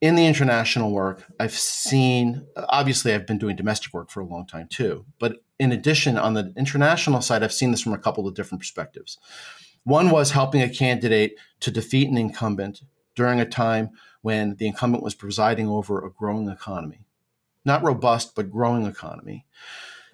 [0.00, 4.46] in the international work, I've seen obviously I've been doing domestic work for a long
[4.46, 5.04] time too.
[5.18, 8.60] But in addition, on the international side, I've seen this from a couple of different
[8.60, 9.18] perspectives.
[9.84, 12.82] One was helping a candidate to defeat an incumbent
[13.14, 13.90] during a time
[14.22, 17.00] when the incumbent was presiding over a growing economy.
[17.64, 19.44] Not robust, but growing economy.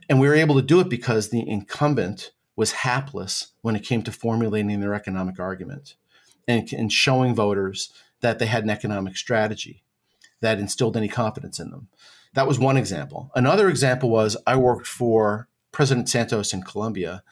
[0.08, 4.02] And we were able to do it because the incumbent was hapless when it came
[4.02, 5.94] to formulating their economic argument
[6.48, 9.82] and, and showing voters that they had an economic strategy
[10.40, 11.88] that instilled any confidence in them.
[12.34, 13.30] That was one example.
[13.34, 17.22] Another example was I worked for President Santos in Colombia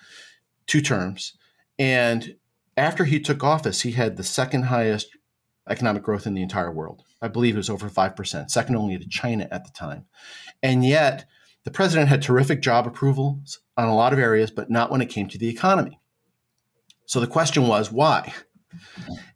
[0.66, 1.36] two terms.
[1.78, 2.36] And
[2.76, 5.08] after he took office, he had the second highest
[5.68, 7.02] economic growth in the entire world.
[7.22, 10.06] I believe it was over 5%, second only to China at the time.
[10.62, 11.26] And yet,
[11.64, 15.08] the president had terrific job approvals on a lot of areas, but not when it
[15.08, 15.98] came to the economy.
[17.06, 18.34] So the question was, why?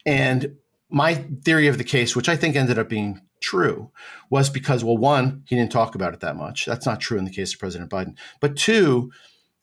[0.05, 0.57] And
[0.91, 1.15] my
[1.45, 3.91] theory of the case, which I think ended up being true,
[4.31, 6.67] was because, well, one, he didn't talk about it that much.
[6.67, 8.17] That's not true in the case of President Biden.
[8.41, 9.13] But two,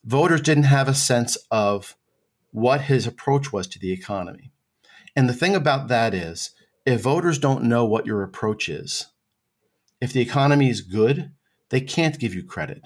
[0.04, 1.96] voters didn't have a sense of
[2.52, 4.52] what his approach was to the economy.
[5.16, 6.52] And the thing about that is,
[6.86, 9.08] if voters don't know what your approach is,
[10.00, 11.32] if the economy is good,
[11.70, 12.84] they can't give you credit.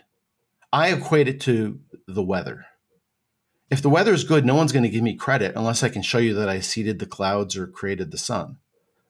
[0.72, 2.66] I equate it to the weather.
[3.70, 6.01] If the weather is good, no one's going to give me credit unless I can
[6.01, 8.57] show you that I seeded the clouds or created the sun.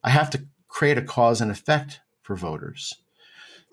[0.04, 2.94] I have to create a cause and effect for voters.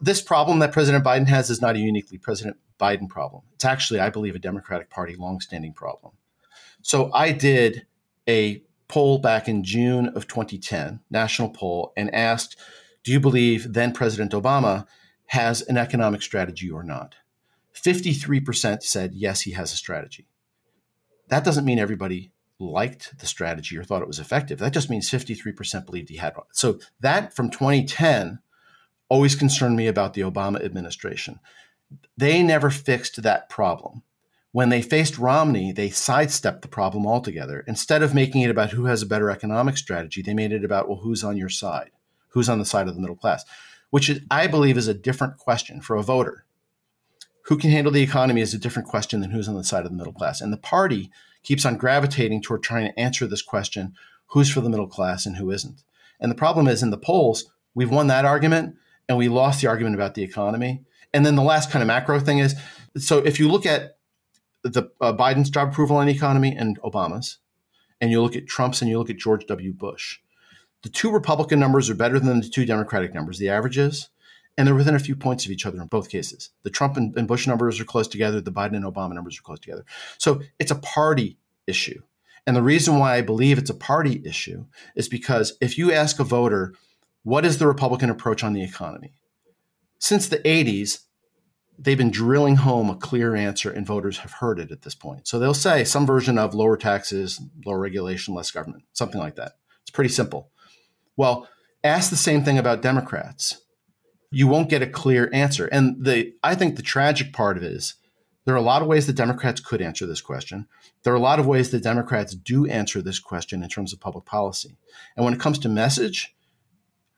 [0.01, 3.43] This problem that President Biden has is not a uniquely President Biden problem.
[3.55, 6.13] It's actually, I believe, a Democratic Party longstanding problem.
[6.83, 7.87] So I did
[8.29, 12.57] a poll back in June of 2010, national poll, and asked,
[13.03, 14.87] Do you believe then President Obama
[15.27, 17.17] has an economic strategy or not?
[17.75, 20.29] 53% said yes, he has a strategy.
[21.29, 24.59] That doesn't mean everybody liked the strategy or thought it was effective.
[24.59, 26.47] That just means 53% believed he had one.
[26.53, 28.39] So that from 2010
[29.09, 31.39] always concerned me about the Obama administration.
[32.17, 34.03] They never fixed that problem.
[34.53, 37.63] When they faced Romney, they sidestepped the problem altogether.
[37.67, 40.89] Instead of making it about who has a better economic strategy, they made it about,
[40.89, 41.91] well, who's on your side?
[42.29, 43.45] Who's on the side of the middle class?
[43.91, 46.46] Which I believe is a different question for a voter
[47.47, 49.91] who can handle the economy is a different question than who's on the side of
[49.91, 50.41] the middle class.
[50.41, 51.11] And the party
[51.43, 53.95] keeps on gravitating toward trying to answer this question
[54.29, 55.85] who's for the middle class and who isn't.
[56.19, 57.45] And the problem is in the polls,
[57.75, 58.75] we've won that argument
[59.09, 60.83] and we lost the argument about the economy.
[61.15, 62.57] And then the last kind of macro thing is
[62.97, 63.99] so if you look at
[64.63, 67.39] the uh, Biden's job approval on the economy and Obama's,
[68.01, 69.73] and you look at Trump's and you look at George W.
[69.73, 70.19] Bush,
[70.83, 74.09] the two Republican numbers are better than the two Democratic numbers, the averages.
[74.57, 76.51] And they're within a few points of each other in both cases.
[76.63, 79.43] The Trump and, and Bush numbers are close together, the Biden and Obama numbers are
[79.43, 79.85] close together.
[80.19, 82.03] So it's a party issue.
[82.47, 86.21] And the reason why I believe it's a party issue is because if you ask
[86.21, 86.75] a voter,
[87.25, 89.15] what is the Republican approach on the economy?
[89.99, 91.01] Since the 80s,
[91.79, 95.27] they've been drilling home a clear answer, and voters have heard it at this point.
[95.27, 99.55] So they'll say some version of lower taxes, lower regulation, less government, something like that.
[99.83, 100.51] It's pretty simple.
[101.17, 101.49] Well,
[101.83, 103.61] ask the same thing about Democrats.
[104.31, 105.67] You won't get a clear answer.
[105.67, 107.95] And the I think the tragic part of it is
[108.45, 110.67] there are a lot of ways that Democrats could answer this question.
[111.03, 114.01] There are a lot of ways that Democrats do answer this question in terms of
[114.01, 114.77] public policy.
[115.17, 116.35] And when it comes to message,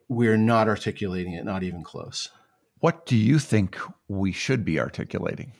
[0.08, 2.30] we're not articulating it, not even close.
[2.80, 3.76] What do you think
[4.08, 5.52] we should be articulating?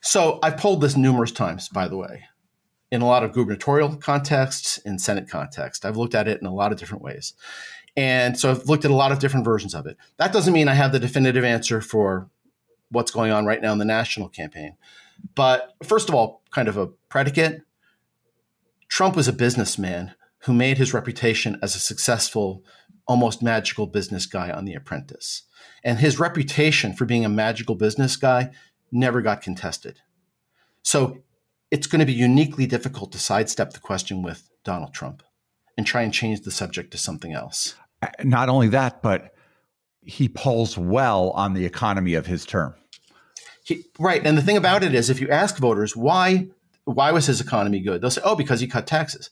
[0.00, 2.24] So I've pulled this numerous times, by the way,
[2.90, 5.84] in a lot of gubernatorial contexts, in Senate context.
[5.84, 7.34] I've looked at it in a lot of different ways.
[7.96, 9.96] And so I've looked at a lot of different versions of it.
[10.16, 12.28] That doesn't mean I have the definitive answer for
[12.90, 14.76] what's going on right now in the national campaign.
[15.34, 17.62] But first of all, kind of a predicate
[18.88, 22.62] Trump was a businessman who made his reputation as a successful,
[23.06, 25.42] almost magical business guy on The Apprentice.
[25.82, 28.50] And his reputation for being a magical business guy
[28.92, 30.00] never got contested.
[30.82, 31.18] So
[31.70, 35.22] it's going to be uniquely difficult to sidestep the question with Donald Trump
[35.76, 37.74] and try and change the subject to something else.
[38.22, 39.34] Not only that, but
[40.02, 42.74] he polls well on the economy of his term.
[43.64, 44.24] He, right.
[44.24, 46.48] And the thing about it is, if you ask voters why
[46.84, 49.30] why was his economy good, they'll say, "Oh, because he cut taxes."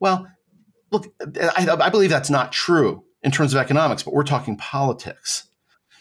[0.00, 0.26] Well,
[0.90, 5.48] look, I, I believe that's not true in terms of economics, but we're talking politics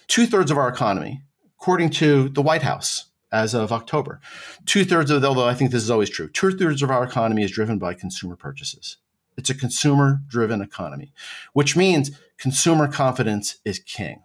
[0.08, 1.24] two thirds of our economy,
[1.60, 4.22] according to the White House as of October,
[4.66, 7.44] two thirds of, although I think this is always true, two thirds of our economy
[7.44, 8.98] is driven by consumer purchases.
[9.38, 11.14] It's a consumer driven economy,
[11.54, 14.24] which means consumer confidence is king.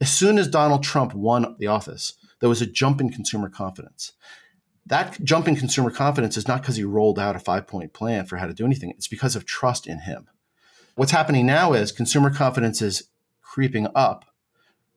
[0.00, 4.12] As soon as Donald Trump won the office, there was a jump in consumer confidence.
[4.86, 8.26] That jump in consumer confidence is not because he rolled out a five point plan
[8.26, 10.26] for how to do anything, it's because of trust in him.
[10.96, 13.04] What's happening now is consumer confidence is
[13.42, 14.24] creeping up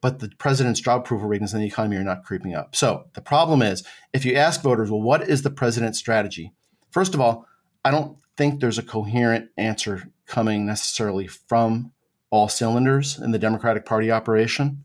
[0.04, 2.76] but the president's job approval ratings in the economy are not creeping up.
[2.76, 3.82] So the problem is
[4.12, 6.52] if you ask voters, well, what is the president's strategy?
[6.90, 7.46] First of all,
[7.86, 11.92] I don't think there's a coherent answer coming necessarily from
[12.30, 14.84] all cylinders in the Democratic Party operation.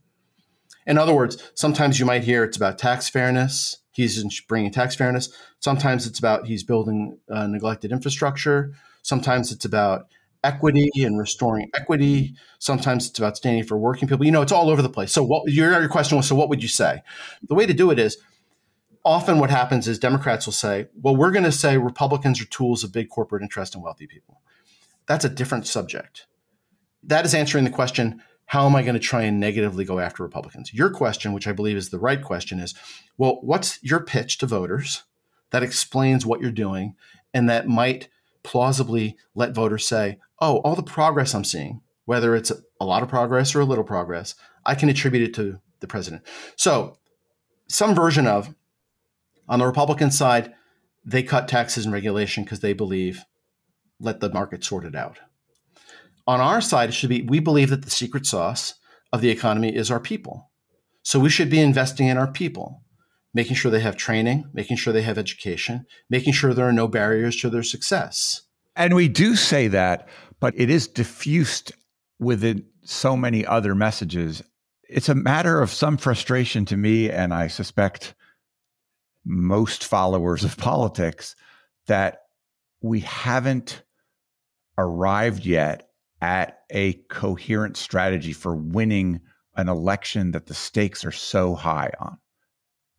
[0.85, 3.77] In other words, sometimes you might hear it's about tax fairness.
[3.91, 5.29] He's bringing tax fairness.
[5.59, 8.73] Sometimes it's about he's building uh, neglected infrastructure.
[9.01, 10.07] Sometimes it's about
[10.43, 12.35] equity and restoring equity.
[12.59, 14.25] Sometimes it's about standing for working people.
[14.25, 15.11] You know, it's all over the place.
[15.11, 17.01] So, what your, your question was, so what would you say?
[17.47, 18.17] The way to do it is
[19.05, 22.83] often what happens is Democrats will say, well, we're going to say Republicans are tools
[22.83, 24.41] of big corporate interest and wealthy people.
[25.07, 26.27] That's a different subject.
[27.03, 30.23] That is answering the question, how am I going to try and negatively go after
[30.23, 30.73] Republicans?
[30.73, 32.73] Your question, which I believe is the right question, is
[33.17, 35.03] well, what's your pitch to voters
[35.51, 36.95] that explains what you're doing
[37.33, 38.09] and that might
[38.43, 43.09] plausibly let voters say, oh, all the progress I'm seeing, whether it's a lot of
[43.09, 44.35] progress or a little progress,
[44.65, 46.23] I can attribute it to the president.
[46.55, 46.97] So,
[47.67, 48.53] some version of,
[49.49, 50.53] on the Republican side,
[51.03, 53.25] they cut taxes and regulation because they believe
[53.99, 55.19] let the market sort it out.
[56.27, 58.75] On our side, it should be we believe that the secret sauce
[59.11, 60.51] of the economy is our people.
[61.01, 62.83] So we should be investing in our people,
[63.33, 66.87] making sure they have training, making sure they have education, making sure there are no
[66.87, 68.43] barriers to their success.
[68.75, 70.07] And we do say that,
[70.39, 71.71] but it is diffused
[72.19, 74.43] within so many other messages.
[74.87, 78.13] It's a matter of some frustration to me, and I suspect
[79.29, 81.35] most followers of politics,
[81.87, 82.23] that
[82.81, 83.83] we haven't
[84.77, 85.89] arrived yet
[86.21, 89.21] at a coherent strategy for winning
[89.55, 92.17] an election that the stakes are so high on.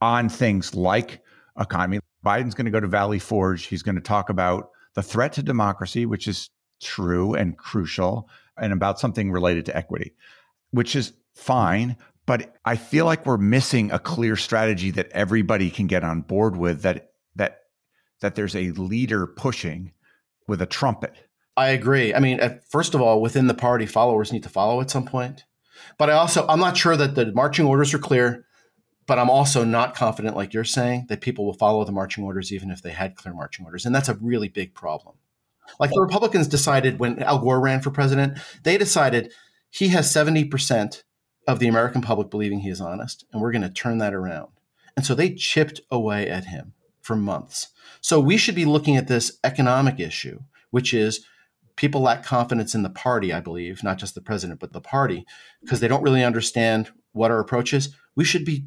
[0.01, 1.23] On things like
[1.59, 2.01] economy.
[2.25, 3.67] Biden's going to go to Valley Forge.
[3.67, 6.51] He's going to talk about the threat to democracy, which is
[6.83, 10.15] true and crucial, and about something related to equity,
[10.71, 11.97] which is fine.
[12.31, 16.57] But I feel like we're missing a clear strategy that everybody can get on board
[16.57, 16.83] with.
[16.83, 17.63] That that
[18.21, 19.95] that there's a leader pushing
[20.47, 21.17] with a trumpet.
[21.57, 22.15] I agree.
[22.15, 25.43] I mean, first of all, within the party, followers need to follow at some point.
[25.99, 28.47] But I also, I'm not sure that the marching orders are clear.
[29.09, 32.53] But I'm also not confident, like you're saying, that people will follow the marching orders
[32.53, 33.85] even if they had clear marching orders.
[33.85, 35.17] And that's a really big problem.
[35.81, 39.33] Like the Republicans decided when Al Gore ran for president, they decided
[39.69, 41.03] he has 70%
[41.51, 44.49] of the American public believing he is honest, and we're going to turn that around.
[44.97, 47.69] And so they chipped away at him for months.
[48.01, 50.41] So we should be looking at this economic issue,
[50.71, 51.27] which is
[51.75, 55.27] people lack confidence in the party, I believe, not just the president, but the party,
[55.61, 58.67] because they don't really understand what our approach is, we should be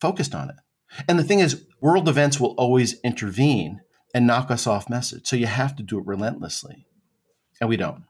[0.00, 0.56] focused on it.
[1.08, 3.82] And the thing is, world events will always intervene
[4.12, 5.28] and knock us off message.
[5.28, 6.86] So you have to do it relentlessly.
[7.60, 8.04] And we don't.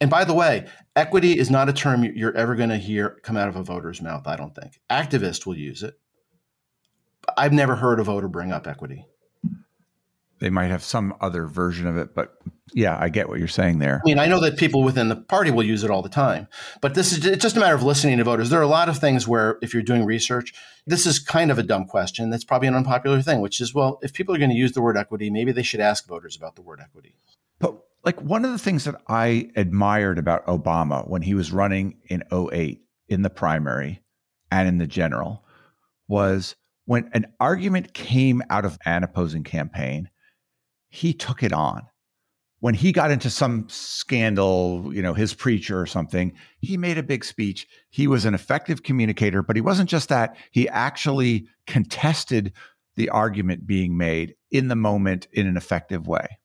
[0.00, 3.36] And by the way, equity is not a term you're ever going to hear come
[3.36, 4.80] out of a voter's mouth, I don't think.
[4.90, 5.94] Activists will use it.
[7.36, 9.06] I've never heard a voter bring up equity.
[10.38, 12.34] They might have some other version of it, but
[12.74, 14.02] yeah, I get what you're saying there.
[14.04, 16.46] I mean, I know that people within the party will use it all the time,
[16.82, 18.50] but this is it's just a matter of listening to voters.
[18.50, 20.52] There are a lot of things where, if you're doing research,
[20.86, 22.28] this is kind of a dumb question.
[22.28, 24.82] That's probably an unpopular thing, which is, well, if people are going to use the
[24.82, 27.16] word equity, maybe they should ask voters about the word equity.
[27.58, 31.98] But like one of the things that I admired about Obama when he was running
[32.08, 34.00] in 08 in the primary
[34.52, 35.44] and in the general
[36.06, 36.54] was
[36.84, 40.08] when an argument came out of an opposing campaign,
[40.88, 41.82] he took it on.
[42.60, 47.02] When he got into some scandal, you know, his preacher or something, he made a
[47.02, 47.66] big speech.
[47.90, 50.36] He was an effective communicator, but he wasn't just that.
[50.52, 52.52] He actually contested
[52.94, 56.38] the argument being made in the moment in an effective way.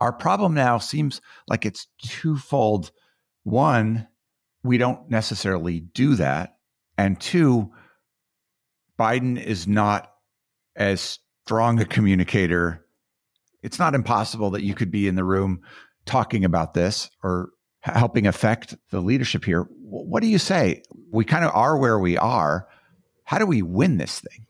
[0.00, 2.90] Our problem now seems like it's twofold.
[3.44, 4.06] One,
[4.62, 6.56] we don't necessarily do that.
[6.98, 7.72] And two,
[8.98, 10.10] Biden is not
[10.74, 12.84] as strong a communicator.
[13.62, 15.60] It's not impossible that you could be in the room
[16.04, 19.62] talking about this or helping affect the leadership here.
[19.80, 20.82] What do you say?
[21.10, 22.66] We kind of are where we are.
[23.24, 24.46] How do we win this thing?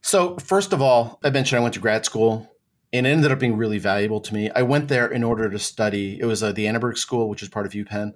[0.00, 2.51] So, first of all, I mentioned I went to grad school
[2.92, 4.50] and it ended up being really valuable to me.
[4.50, 6.18] I went there in order to study.
[6.20, 8.12] It was uh, the Annenberg School, which is part of UPenn.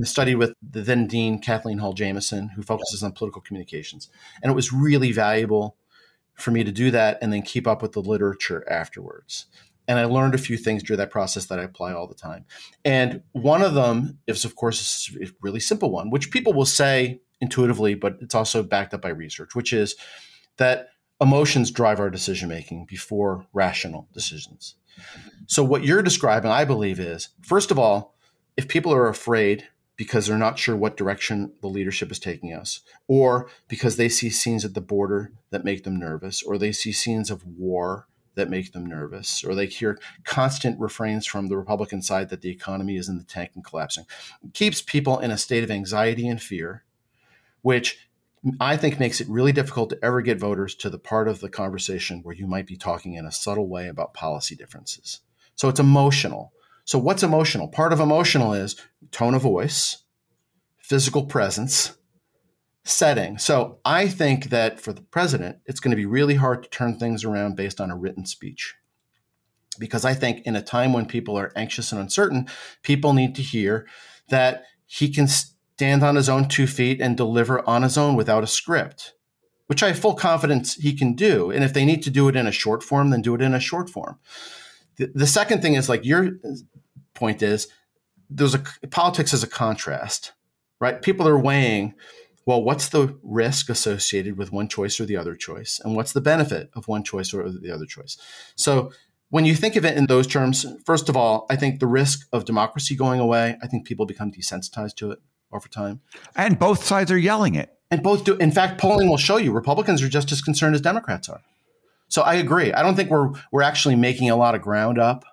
[0.00, 4.08] I studied with the then dean Kathleen Hall Jamieson, who focuses on political communications,
[4.42, 5.76] and it was really valuable
[6.34, 9.46] for me to do that and then keep up with the literature afterwards.
[9.88, 12.44] And I learned a few things during that process that I apply all the time.
[12.84, 17.20] And one of them is, of course, a really simple one, which people will say
[17.40, 19.94] intuitively, but it's also backed up by research, which is
[20.56, 20.88] that
[21.20, 24.74] emotions drive our decision making before rational decisions.
[25.46, 28.14] So, what you're describing, I believe, is first of all,
[28.56, 32.80] if people are afraid because they're not sure what direction the leadership is taking us,
[33.08, 36.92] or because they see scenes at the border that make them nervous, or they see
[36.92, 42.02] scenes of war that make them nervous, or they hear constant refrains from the Republican
[42.02, 44.04] side that the economy is in the tank and collapsing,
[44.44, 46.84] it keeps people in a state of anxiety and fear,
[47.62, 48.05] which
[48.60, 51.48] I think makes it really difficult to ever get voters to the part of the
[51.48, 55.20] conversation where you might be talking in a subtle way about policy differences.
[55.54, 56.52] So it's emotional.
[56.84, 57.66] So, what's emotional?
[57.66, 58.76] Part of emotional is
[59.10, 60.04] tone of voice,
[60.78, 61.96] physical presence,
[62.84, 63.38] setting.
[63.38, 66.96] So, I think that for the president, it's going to be really hard to turn
[66.96, 68.74] things around based on a written speech.
[69.78, 72.46] Because I think in a time when people are anxious and uncertain,
[72.82, 73.86] people need to hear
[74.28, 75.26] that he can
[75.76, 79.12] stand on his own two feet and deliver on his own without a script,
[79.66, 81.50] which I have full confidence he can do.
[81.50, 83.52] And if they need to do it in a short form, then do it in
[83.52, 84.18] a short form.
[84.96, 86.30] The, the second thing is like your
[87.12, 87.68] point is
[88.30, 90.32] there's a politics is a contrast,
[90.80, 91.02] right?
[91.02, 91.92] People are weighing,
[92.46, 96.22] well, what's the risk associated with one choice or the other choice, and what's the
[96.22, 98.16] benefit of one choice or the other choice.
[98.56, 98.92] So
[99.28, 102.26] when you think of it in those terms, first of all, I think the risk
[102.32, 105.18] of democracy going away, I think people become desensitized to it
[105.56, 106.00] over time.
[106.36, 107.72] And both sides are yelling it.
[107.90, 108.36] And both do.
[108.36, 111.40] In fact, polling will show you Republicans are just as concerned as Democrats are.
[112.08, 112.72] So I agree.
[112.72, 115.24] I don't think we're we're actually making a lot of ground up,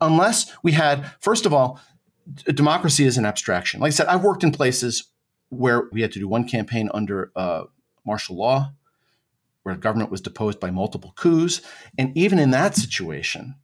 [0.00, 1.80] unless we had first of all,
[2.46, 3.80] democracy is an abstraction.
[3.80, 5.04] Like I said, I've worked in places
[5.48, 7.64] where we had to do one campaign under uh,
[8.06, 8.72] martial law,
[9.64, 11.60] where government was deposed by multiple coups,
[11.98, 13.56] and even in that situation,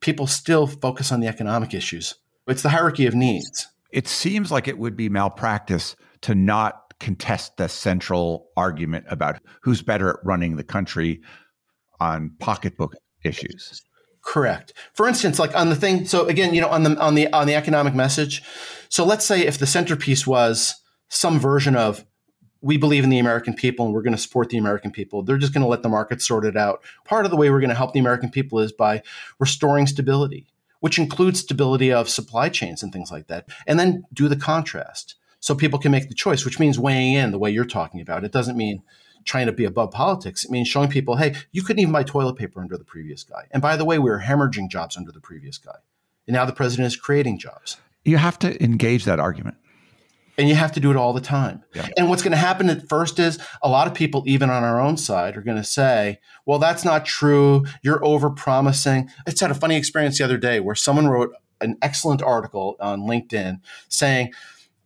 [0.00, 2.14] people still focus on the economic issues.
[2.46, 3.68] It's the hierarchy of needs.
[3.94, 9.82] It seems like it would be malpractice to not contest the central argument about who's
[9.82, 11.20] better at running the country
[12.00, 13.82] on pocketbook issues.
[14.24, 14.72] Correct.
[14.94, 16.06] For instance, like on the thing.
[16.06, 18.42] So again, you know, on the on the on the economic message.
[18.88, 20.74] So let's say if the centerpiece was
[21.08, 22.04] some version of
[22.60, 25.22] we believe in the American people and we're going to support the American people.
[25.22, 26.82] They're just going to let the market sort it out.
[27.04, 29.02] Part of the way we're going to help the American people is by
[29.38, 30.46] restoring stability,
[30.84, 33.48] which includes stability of supply chains and things like that.
[33.66, 37.30] And then do the contrast so people can make the choice, which means weighing in
[37.30, 38.22] the way you're talking about.
[38.22, 38.82] It doesn't mean
[39.24, 40.44] trying to be above politics.
[40.44, 43.46] It means showing people, hey, you couldn't even buy toilet paper under the previous guy.
[43.50, 45.78] And by the way, we were hemorrhaging jobs under the previous guy.
[46.26, 47.78] And now the president is creating jobs.
[48.04, 49.56] You have to engage that argument.
[50.36, 51.62] And you have to do it all the time.
[51.74, 51.88] Yeah.
[51.96, 54.80] And what's going to happen at first is a lot of people, even on our
[54.80, 57.64] own side, are going to say, well, that's not true.
[57.82, 59.08] You're over promising.
[59.26, 62.76] I just had a funny experience the other day where someone wrote an excellent article
[62.80, 64.32] on LinkedIn saying,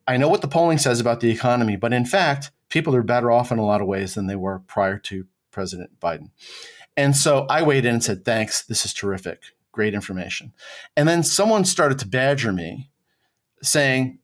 [0.07, 3.31] I know what the polling says about the economy, but in fact, people are better
[3.31, 6.31] off in a lot of ways than they were prior to President Biden.
[6.97, 9.43] And so I weighed in and said, thanks, this is terrific,
[9.73, 10.53] great information.
[10.97, 12.91] And then someone started to badger me
[13.63, 14.19] saying,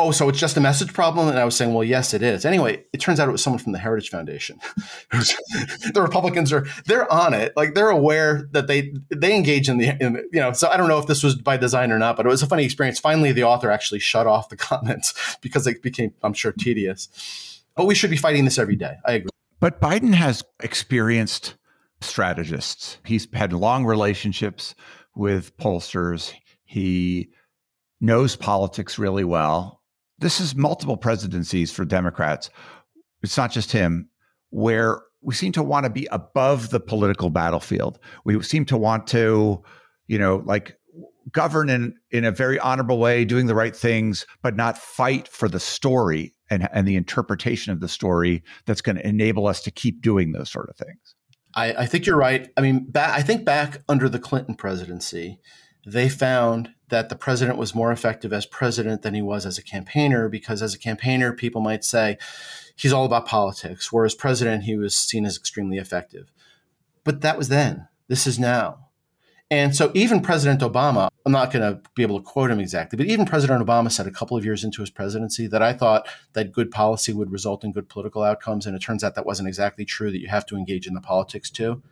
[0.00, 1.28] oh, so it's just a message problem?
[1.28, 2.44] And I was saying, well, yes, it is.
[2.44, 4.58] Anyway, it turns out it was someone from the Heritage Foundation.
[5.10, 9.96] the Republicans are they're on it, like they're aware that they they engage in the
[10.00, 10.52] in, you know.
[10.52, 12.46] So I don't know if this was by design or not, but it was a
[12.46, 12.98] funny experience.
[12.98, 17.62] Finally, the author actually shut off the comments because it became, I'm sure, tedious.
[17.76, 18.96] But we should be fighting this every day.
[19.04, 19.30] I agree.
[19.60, 21.56] But Biden has experienced
[22.00, 22.98] strategists.
[23.04, 24.74] He's had long relationships
[25.14, 26.32] with pollsters.
[26.64, 27.30] He
[28.00, 29.79] knows politics really well
[30.20, 32.50] this is multiple presidencies for Democrats.
[33.22, 34.08] It's not just him,
[34.50, 37.98] where we seem to want to be above the political battlefield.
[38.24, 39.62] We seem to want to,
[40.06, 40.76] you know, like
[41.32, 45.48] govern in, in a very honorable way, doing the right things, but not fight for
[45.48, 49.70] the story and, and the interpretation of the story that's going to enable us to
[49.70, 51.14] keep doing those sort of things.
[51.54, 52.48] I, I think you're right.
[52.56, 55.38] I mean, I think back under the Clinton presidency,
[55.86, 59.62] they found that the president was more effective as president than he was as a
[59.62, 62.18] campaigner because as a campaigner people might say
[62.76, 66.30] he's all about politics whereas president he was seen as extremely effective.
[67.04, 67.88] But that was then.
[68.08, 68.88] This is now.
[69.50, 72.96] And so even president obama i'm not going to be able to quote him exactly
[72.96, 76.08] but even president obama said a couple of years into his presidency that i thought
[76.34, 79.48] that good policy would result in good political outcomes and it turns out that wasn't
[79.48, 81.82] exactly true that you have to engage in the politics too.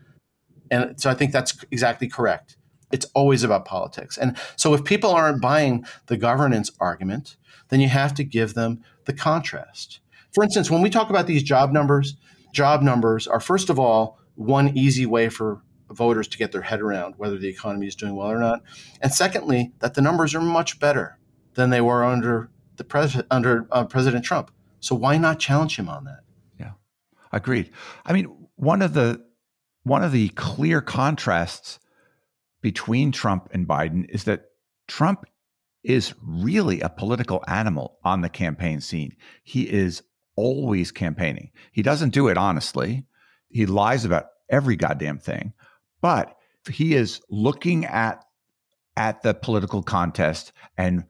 [0.70, 2.56] And so i think that's exactly correct
[2.90, 4.16] it's always about politics.
[4.16, 7.36] And so if people aren't buying the governance argument,
[7.68, 10.00] then you have to give them the contrast.
[10.32, 12.16] For instance, when we talk about these job numbers,
[12.52, 16.80] job numbers are, first of all, one easy way for voters to get their head
[16.80, 18.62] around whether the economy is doing well or not.
[19.00, 21.18] And secondly, that the numbers are much better
[21.54, 24.50] than they were under the president under uh, President Trump.
[24.80, 26.20] So why not challenge him on that?
[26.58, 26.72] Yeah,
[27.32, 27.70] agreed.
[28.06, 29.24] I mean, one of the
[29.82, 31.78] one of the clear contrasts
[32.60, 34.46] between Trump and Biden is that
[34.86, 35.24] Trump
[35.84, 39.14] is really a political animal on the campaign scene.
[39.44, 40.02] He is
[40.36, 41.50] always campaigning.
[41.72, 43.04] He doesn't do it honestly.
[43.50, 45.52] He lies about every goddamn thing,
[46.00, 46.36] but
[46.68, 48.24] he is looking at
[48.96, 51.04] at the political contest and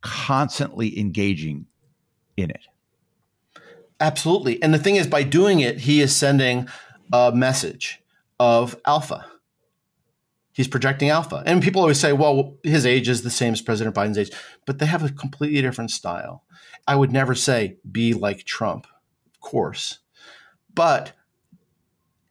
[0.00, 1.66] constantly engaging
[2.36, 2.66] in it.
[4.00, 4.62] Absolutely.
[4.62, 6.66] And the thing is by doing it, he is sending
[7.12, 8.02] a message
[8.38, 9.26] of alpha
[10.52, 11.42] he's projecting alpha.
[11.46, 14.30] And people always say, well, his age is the same as President Biden's age,
[14.66, 16.44] but they have a completely different style.
[16.86, 18.86] I would never say be like Trump,
[19.32, 19.98] of course.
[20.74, 21.12] But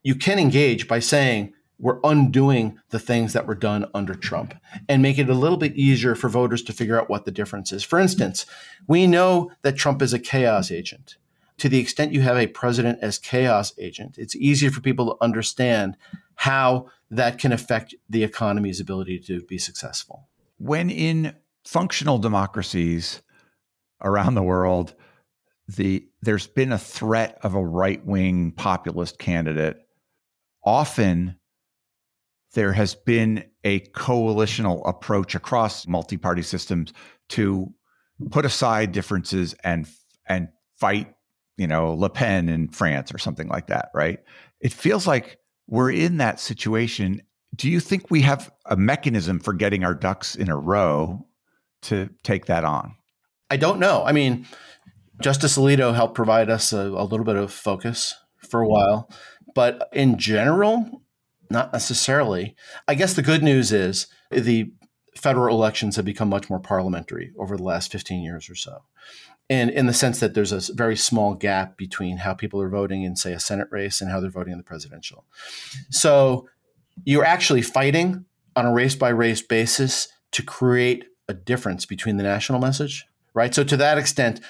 [0.04, 4.54] you can engage by saying, we're undoing the things that were done under Trump
[4.90, 7.72] and make it a little bit easier for voters to figure out what the difference
[7.72, 7.84] is.
[7.84, 8.46] For instance,
[8.88, 11.16] we know that Trump is a chaos agent.
[11.60, 15.24] To the extent you have a president as chaos agent, it's easier for people to
[15.24, 15.96] understand
[16.40, 20.30] how that can affect the economy's ability to be successful.
[20.58, 21.36] When in
[21.66, 23.22] functional democracies
[24.02, 24.96] around the world,
[25.68, 29.80] the there's been a threat of a right-wing populist candidate,
[30.64, 31.36] often
[32.54, 36.94] there has been a coalitional approach across multi-party systems
[37.28, 37.74] to
[38.32, 39.90] put aside differences and
[40.26, 41.14] and fight,
[41.58, 44.20] you know, Le Pen in France or something like that, right?
[44.62, 45.38] It feels like
[45.70, 47.22] we're in that situation.
[47.56, 51.28] Do you think we have a mechanism for getting our ducks in a row
[51.84, 52.96] to take that on?
[53.50, 54.04] I don't know.
[54.04, 54.48] I mean,
[55.22, 58.16] Justice Alito helped provide us a, a little bit of focus
[58.50, 59.10] for a while,
[59.54, 61.04] but in general,
[61.50, 62.56] not necessarily.
[62.88, 64.72] I guess the good news is the
[65.16, 68.84] federal elections have become much more parliamentary over the last 15 years or so
[69.50, 73.04] and in the sense that there's a very small gap between how people are voting
[73.04, 75.26] in, say, a Senate race and how they're voting in the presidential.
[75.90, 76.48] So
[77.04, 78.26] you're actually fighting
[78.56, 83.54] on a race by race basis to create a difference between the national message, right?
[83.54, 84.42] So to that extent,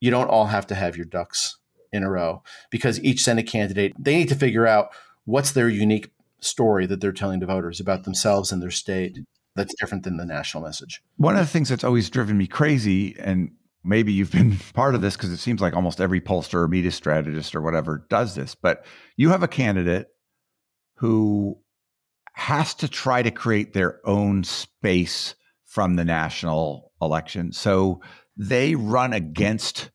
[0.00, 1.58] you don't all have to have your ducks
[1.92, 4.90] in a row because each Senate candidate, they need to figure out
[5.24, 9.18] what's their unique story that they're telling to voters about themselves and their state
[9.54, 11.02] that's different than the national message.
[11.16, 13.50] One of the things that's always driven me crazy and
[13.86, 16.90] maybe you've been part of this because it seems like almost every pollster or media
[16.90, 18.84] strategist or whatever does this, but
[19.16, 20.08] you have a candidate
[20.96, 21.58] who
[22.32, 25.34] has to try to create their own space
[25.64, 27.52] from the national election.
[27.52, 28.00] So
[28.36, 29.90] they run against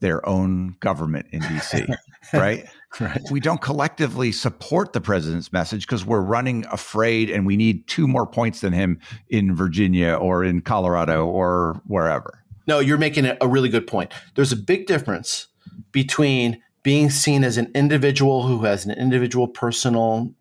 [0.00, 1.96] their own government in DC,
[2.32, 2.66] right?
[3.00, 3.20] right?
[3.30, 8.06] We don't collectively support the president's message because we're running afraid and we need two
[8.06, 12.44] more points than him in Virginia or in Colorado or wherever.
[12.66, 14.12] No, you're making a really good point.
[14.34, 15.48] There's a big difference
[15.92, 20.34] between being seen as an individual who has an individual personal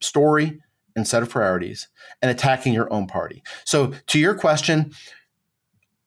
[0.00, 0.60] story
[0.94, 1.88] and set of priorities
[2.20, 3.42] and attacking your own party.
[3.64, 4.92] So, to your question,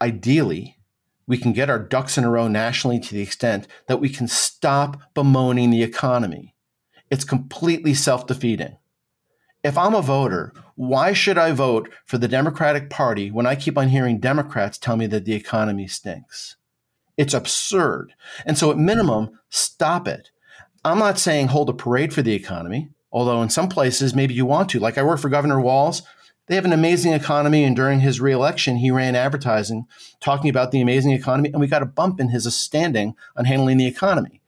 [0.01, 0.77] ideally,
[1.27, 4.27] we can get our ducks in a row nationally to the extent that we can
[4.27, 6.55] stop bemoaning the economy.
[7.09, 8.77] It's completely self defeating.
[9.63, 13.77] If I'm a voter, why should I vote for the Democratic Party when I keep
[13.77, 16.55] on hearing Democrats tell me that the economy stinks?
[17.17, 18.13] It's absurd.
[18.47, 20.31] And so, at minimum, stop it.
[20.83, 24.47] I'm not saying hold a parade for the economy, although in some places maybe you
[24.47, 24.79] want to.
[24.79, 26.01] Like I work for Governor Walz.
[26.47, 27.63] they have an amazing economy.
[27.63, 29.85] And during his reelection, he ran advertising
[30.19, 31.51] talking about the amazing economy.
[31.51, 34.40] And we got a bump in his standing on handling the economy.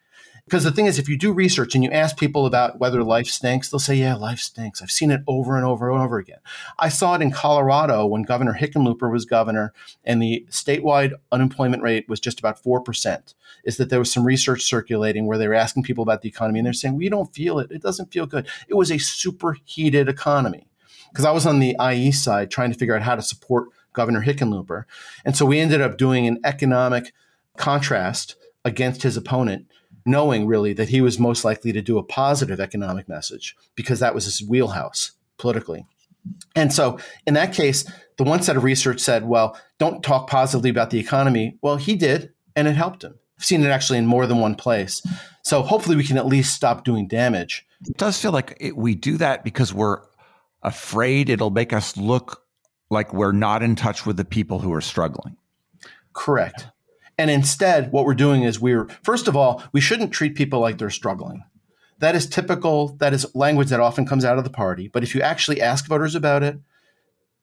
[0.45, 3.27] Because the thing is, if you do research and you ask people about whether life
[3.27, 4.81] stinks, they'll say, yeah, life stinks.
[4.81, 6.39] I've seen it over and over and over again.
[6.77, 9.73] I saw it in Colorado when Governor Hickenlooper was governor
[10.03, 13.33] and the statewide unemployment rate was just about 4%.
[13.63, 16.59] Is that there was some research circulating where they were asking people about the economy
[16.59, 17.71] and they're saying, we don't feel it.
[17.71, 18.45] It doesn't feel good.
[18.67, 20.67] It was a superheated economy.
[21.09, 24.23] Because I was on the IE side trying to figure out how to support Governor
[24.23, 24.83] Hickenlooper.
[25.23, 27.13] And so we ended up doing an economic
[27.55, 28.35] contrast
[28.65, 29.67] against his opponent
[30.05, 34.15] knowing really that he was most likely to do a positive economic message because that
[34.15, 35.85] was his wheelhouse politically.
[36.55, 40.69] And so in that case, the one set of research said, well, don't talk positively
[40.69, 41.57] about the economy.
[41.61, 43.15] Well, he did, and it helped him.
[43.37, 45.01] I've seen it actually in more than one place.
[45.43, 47.65] So hopefully we can at least stop doing damage.
[47.85, 50.01] It does feel like it, we do that because we're
[50.61, 52.43] afraid it'll make us look
[52.89, 55.35] like we're not in touch with the people who are struggling.
[56.13, 56.67] Correct.
[57.17, 60.77] And instead, what we're doing is we're, first of all, we shouldn't treat people like
[60.77, 61.43] they're struggling.
[61.99, 64.87] That is typical, that is language that often comes out of the party.
[64.87, 66.59] But if you actually ask voters about it,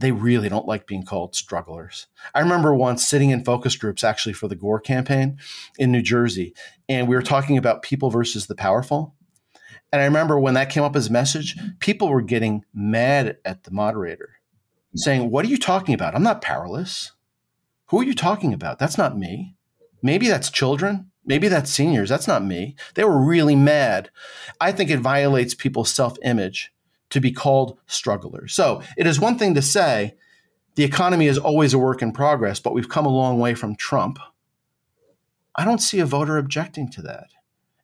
[0.00, 2.06] they really don't like being called strugglers.
[2.34, 5.38] I remember once sitting in focus groups actually for the Gore campaign
[5.78, 6.54] in New Jersey,
[6.88, 9.14] and we were talking about people versus the powerful.
[9.92, 13.64] And I remember when that came up as a message, people were getting mad at
[13.64, 14.36] the moderator,
[14.94, 16.14] saying, What are you talking about?
[16.14, 17.12] I'm not powerless.
[17.86, 18.78] Who are you talking about?
[18.78, 19.56] That's not me.
[20.02, 21.10] Maybe that's children.
[21.24, 22.08] Maybe that's seniors.
[22.08, 22.76] That's not me.
[22.94, 24.10] They were really mad.
[24.60, 26.72] I think it violates people's self image
[27.10, 28.54] to be called strugglers.
[28.54, 30.14] So it is one thing to say
[30.76, 33.76] the economy is always a work in progress, but we've come a long way from
[33.76, 34.18] Trump.
[35.56, 37.28] I don't see a voter objecting to that.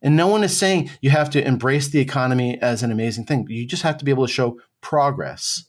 [0.01, 3.47] And no one is saying you have to embrace the economy as an amazing thing.
[3.49, 5.65] You just have to be able to show progress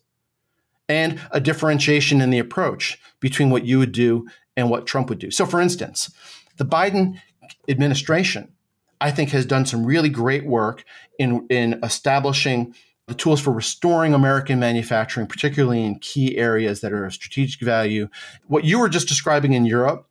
[0.87, 4.27] and a differentiation in the approach between what you would do
[4.57, 5.31] and what Trump would do.
[5.31, 6.11] So, for instance,
[6.57, 7.21] the Biden
[7.69, 8.51] administration,
[8.99, 10.83] I think, has done some really great work
[11.17, 12.75] in, in establishing
[13.07, 18.09] the tools for restoring American manufacturing, particularly in key areas that are of strategic value.
[18.47, 20.09] What you were just describing in Europe,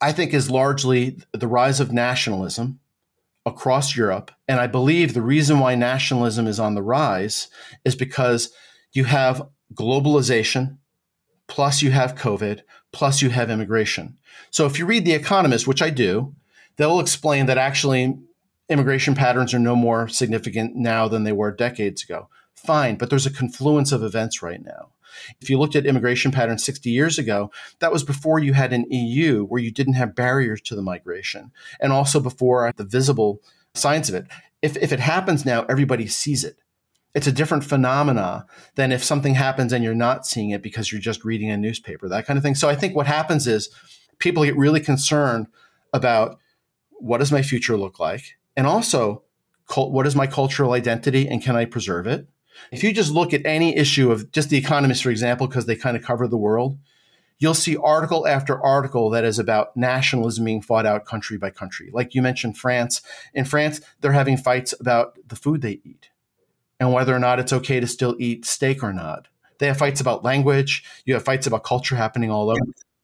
[0.00, 2.78] I think, is largely the rise of nationalism
[3.46, 4.30] across Europe.
[4.46, 7.48] And I believe the reason why nationalism is on the rise
[7.84, 8.52] is because
[8.92, 10.78] you have globalization,
[11.48, 12.60] plus you have COVID,
[12.94, 14.16] plus you have immigration.
[14.50, 16.34] So if you read The Economist, which I do,
[16.76, 18.16] they'll explain that actually
[18.68, 22.28] immigration patterns are no more significant now than they were decades ago.
[22.54, 24.92] Fine, but there's a confluence of events right now.
[25.40, 28.90] If you looked at immigration patterns 60 years ago, that was before you had an
[28.90, 33.40] EU where you didn't have barriers to the migration, and also before the visible
[33.74, 34.26] signs of it.
[34.62, 36.56] If, if it happens now, everybody sees it
[37.14, 38.44] it's a different phenomena
[38.74, 42.08] than if something happens and you're not seeing it because you're just reading a newspaper,
[42.08, 42.56] that kind of thing.
[42.56, 43.70] So I think what happens is
[44.18, 45.46] people get really concerned
[45.92, 46.38] about
[46.90, 48.36] what does my future look like?
[48.56, 49.22] And also,
[49.76, 52.26] what is my cultural identity and can I preserve it?
[52.72, 55.76] If you just look at any issue of just the Economist, for example, because they
[55.76, 56.78] kind of cover the world,
[57.38, 61.90] you'll see article after article that is about nationalism being fought out country by country.
[61.92, 63.02] Like you mentioned, France.
[63.32, 66.10] In France, they're having fights about the food they eat
[66.80, 69.28] and whether or not it's okay to still eat steak or not.
[69.58, 70.84] They have fights about language.
[71.04, 72.60] You have fights about culture happening all over.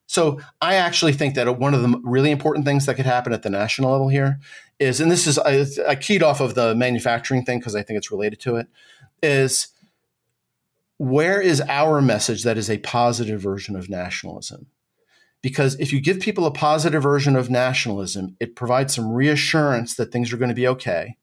[0.06, 3.42] So I actually think that one of the really important things that could happen at
[3.42, 4.40] the national level here
[4.80, 7.96] is, and this is I, I keyed off of the manufacturing thing because I think
[7.96, 8.66] it's related to it,
[9.22, 9.68] is
[10.98, 14.66] where is our message that is a positive version of nationalism?
[15.42, 20.12] Because if you give people a positive version of nationalism, it provides some reassurance that
[20.12, 21.16] things are going to be okay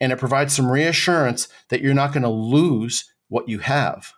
[0.00, 4.12] and it provides some reassurance that you're not going to lose what you have,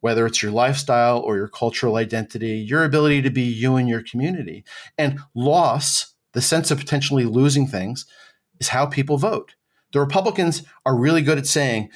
[0.00, 4.02] whether it's your lifestyle or your cultural identity, your ability to be you and your
[4.02, 4.64] community.
[4.96, 8.06] And loss, the sense of potentially losing things,
[8.60, 9.54] is how people vote.
[9.92, 11.90] The Republicans are really good at saying,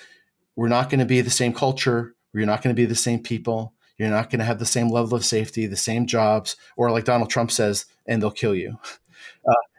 [0.57, 3.23] we're not going to be the same culture, we're not going to be the same
[3.23, 6.91] people, You're not going to have the same level of safety, the same jobs, or
[6.91, 8.79] like Donald Trump says, and they'll kill you.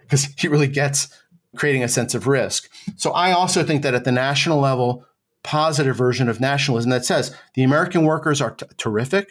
[0.01, 1.09] Because uh, he really gets
[1.55, 2.69] creating a sense of risk.
[2.95, 5.05] So I also think that at the national level,
[5.43, 9.29] positive version of nationalism that says the American workers are t- terrific,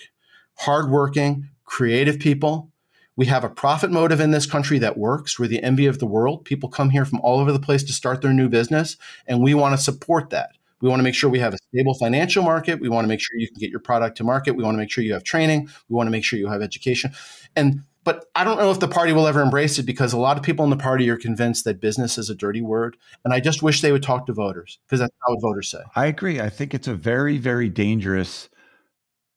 [0.57, 2.71] hardworking, creative people.
[3.17, 5.39] We have a profit motive in this country that works.
[5.39, 6.45] We're the envy of the world.
[6.45, 8.97] People come here from all over the place to start their new business,
[9.27, 10.51] and we want to support that.
[10.81, 12.81] We want to make sure we have a stable financial market.
[12.81, 14.57] We want to make sure you can get your product to market.
[14.57, 15.69] We want to make sure you have training.
[15.89, 17.13] We want to make sure you have education.
[17.55, 20.37] And but I don't know if the party will ever embrace it because a lot
[20.37, 22.97] of people in the party are convinced that business is a dirty word.
[23.25, 25.81] And I just wish they would talk to voters because that's how voters say.
[25.95, 26.41] I agree.
[26.41, 28.49] I think it's a very, very dangerous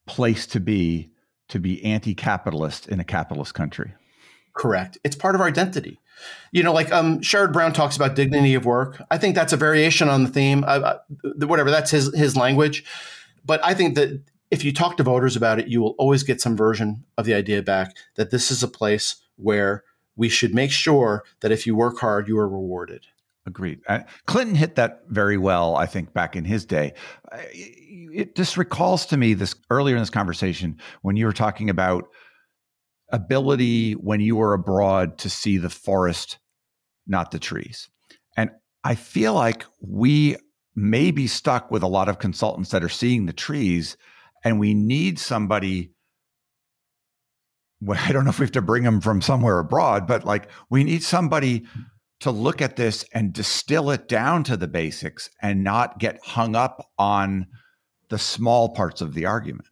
[0.06, 1.10] place to be
[1.48, 3.94] to be anti-capitalist in a capitalist country.
[4.52, 4.98] Correct.
[5.04, 6.00] It's part of our identity.
[6.50, 9.00] You know, like um, Sherrod Brown talks about dignity of work.
[9.10, 10.64] I think that's a variation on the theme.
[10.66, 10.94] Uh,
[11.36, 12.84] whatever, that's his his language.
[13.44, 16.40] But I think that if you talk to voters about it, you will always get
[16.40, 19.84] some version of the idea back that this is a place where
[20.16, 23.06] we should make sure that if you work hard, you are rewarded.
[23.46, 23.80] Agreed.
[23.86, 26.94] Uh, Clinton hit that very well, I think, back in his day.
[27.30, 31.70] Uh, it just recalls to me this earlier in this conversation when you were talking
[31.70, 32.08] about
[33.12, 36.38] ability when you were abroad to see the forest,
[37.06, 37.88] not the trees.
[38.36, 38.50] And
[38.82, 40.36] I feel like we
[40.74, 43.96] may be stuck with a lot of consultants that are seeing the trees,
[44.46, 45.90] and we need somebody
[47.82, 50.48] well, I don't know if we have to bring them from somewhere abroad, but like
[50.70, 51.66] we need somebody
[52.20, 56.56] to look at this and distill it down to the basics and not get hung
[56.56, 57.48] up on
[58.08, 59.68] the small parts of the argument.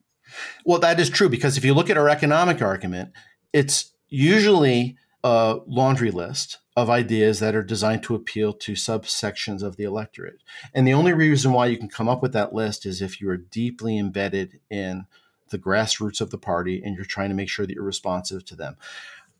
[0.66, 3.12] Well, that is true because if you look at our economic argument,
[3.54, 9.76] it's usually a laundry list of ideas that are designed to appeal to subsections of
[9.76, 10.42] the electorate.
[10.74, 13.30] And the only reason why you can come up with that list is if you
[13.30, 15.06] are deeply embedded in
[15.50, 18.56] the grassroots of the party and you're trying to make sure that you're responsive to
[18.56, 18.76] them.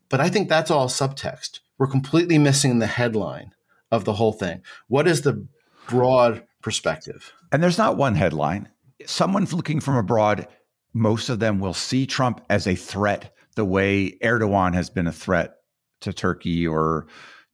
[0.07, 3.53] But I think that's all subtext we're completely missing the headline
[3.91, 4.61] of the whole thing.
[4.87, 5.45] What is the
[5.87, 7.33] broad perspective?
[7.51, 8.69] And there's not one headline.
[9.05, 10.47] Someone looking from abroad,
[10.93, 15.11] most of them will see Trump as a threat, the way Erdogan has been a
[15.11, 15.57] threat
[16.01, 17.07] to Turkey or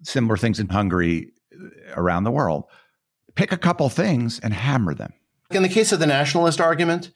[0.04, 2.66] similar things in Hungary uh, around the world.
[3.36, 5.14] Pick a couple things and hammer them.
[5.52, 7.12] In the case of the nationalist argument,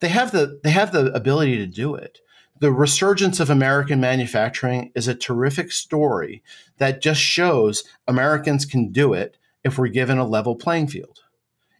[0.00, 2.18] they have the they have the ability to do it
[2.60, 6.42] the resurgence of American manufacturing is a terrific story
[6.78, 11.20] that just shows Americans can do it if we're given a level playing field.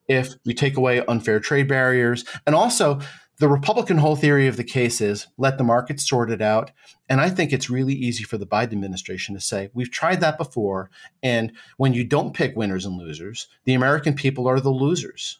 [0.06, 3.00] If we take away unfair trade barriers, and also
[3.38, 6.70] the Republican whole theory of the case is let the market sort it out.
[7.08, 10.38] And I think it's really easy for the Biden administration to say, we've tried that
[10.38, 10.90] before.
[11.22, 15.38] And when you don't pick winners and losers, the American people are the losers.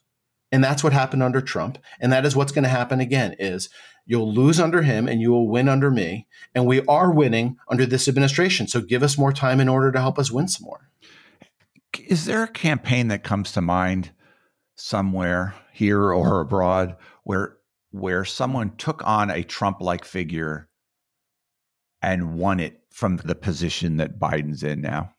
[0.51, 1.78] And that's what happened under Trump.
[2.01, 3.68] And that is what's going to happen again is
[4.09, 6.26] You'll lose under him and you will win under me.
[6.55, 8.66] And we are winning under this administration.
[8.66, 10.88] So give us more time in order to help us win some more.
[12.07, 14.12] Is there a campaign that comes to mind
[14.76, 17.57] somewhere here or abroad where
[17.91, 20.68] where someone took on a Trump-like figure
[22.03, 25.12] and won it from the position that Biden's in now?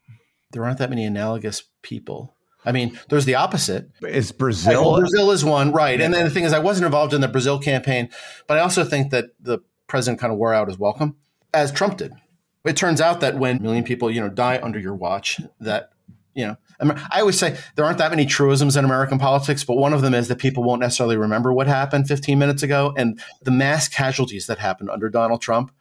[0.51, 2.35] There aren't that many analogous people.
[2.65, 3.89] I mean, there's the opposite.
[4.01, 4.97] Is Brazil?
[4.97, 5.99] Brazil is one, right?
[6.01, 8.09] And then the thing is, I wasn't involved in the Brazil campaign,
[8.47, 11.15] but I also think that the president kind of wore out his welcome,
[11.53, 12.11] as Trump did.
[12.65, 15.91] It turns out that when a million people, you know, die under your watch, that
[16.39, 16.57] you know,
[17.11, 20.13] I always say there aren't that many truisms in American politics, but one of them
[20.13, 24.47] is that people won't necessarily remember what happened 15 minutes ago, and the mass casualties
[24.47, 25.71] that happened under Donald Trump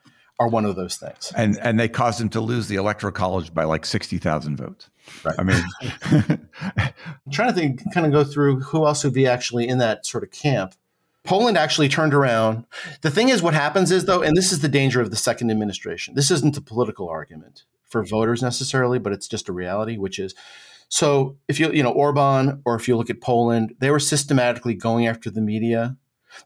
[0.41, 1.33] are one of those things.
[1.37, 4.91] And and they caused him to lose the electoral college by like 60,000 votes.
[5.25, 5.35] Right.
[5.39, 5.65] I mean,
[6.03, 6.93] I'm
[7.33, 10.25] trying to think, kind of go through who else would be actually in that sort
[10.25, 10.75] of camp.
[11.25, 12.65] Poland actually turned around.
[13.03, 15.51] The thing is, what happens is, though, and this is the danger of the second
[15.51, 20.19] administration, this isn't a political argument for voters necessarily, but it's just a reality, which
[20.19, 20.35] is
[20.89, 24.75] so if you, you know, Orban or if you look at Poland, they were systematically
[24.75, 25.97] going after the media.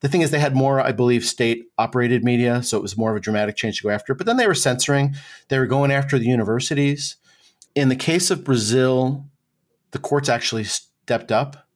[0.01, 2.63] The thing is, they had more, I believe, state operated media.
[2.63, 4.15] So it was more of a dramatic change to go after.
[4.15, 5.15] But then they were censoring,
[5.49, 7.17] they were going after the universities
[7.75, 9.27] in the case of Brazil,
[9.93, 11.69] the courts actually stepped up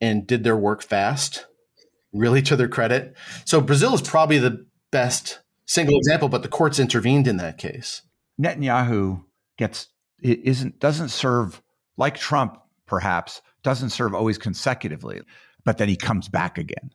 [0.00, 1.46] and did their work fast,
[2.12, 3.14] really to their credit.
[3.44, 8.02] So Brazil is probably the best single example, but the courts intervened in that case.
[8.40, 9.22] Netanyahu
[9.58, 9.88] gets
[10.22, 11.62] isn't doesn't serve
[11.96, 15.20] like Trump, perhaps doesn't serve always consecutively,
[15.64, 16.90] but then he comes back again,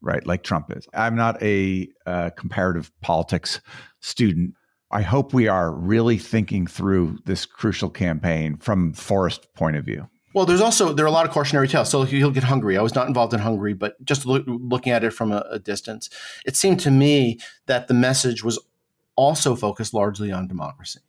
[0.00, 0.26] right?
[0.26, 0.86] Like Trump is.
[0.94, 3.60] I'm not a uh, comparative politics
[4.00, 4.54] student,
[4.92, 10.08] I hope we are really thinking through this crucial campaign from Forrest point of view.
[10.34, 11.90] Well, there's also there are a lot of cautionary tales.
[11.90, 12.76] So he'll get Hungary.
[12.76, 15.58] I was not involved in Hungary, but just look, looking at it from a, a
[15.58, 16.10] distance,
[16.46, 18.58] it seemed to me that the message was
[19.16, 21.00] also focused largely on democracy.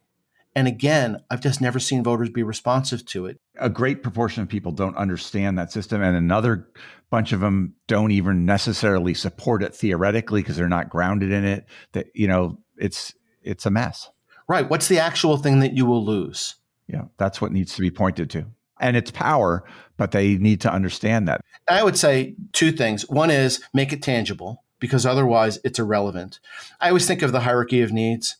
[0.56, 3.40] And again, I've just never seen voters be responsive to it.
[3.58, 6.68] A great proportion of people don't understand that system, and another
[7.10, 11.66] bunch of them don't even necessarily support it theoretically because they're not grounded in it.
[11.94, 14.10] That you know, it's it's a mess.
[14.48, 14.70] Right.
[14.70, 16.56] What's the actual thing that you will lose?
[16.88, 18.46] Yeah, that's what needs to be pointed to.
[18.80, 19.64] And it's power,
[19.98, 21.42] but they need to understand that.
[21.70, 23.10] I would say two things.
[23.10, 26.42] One is make it tangible because otherwise it's irrelevant.
[26.82, 28.36] I always think of the hierarchy of needs,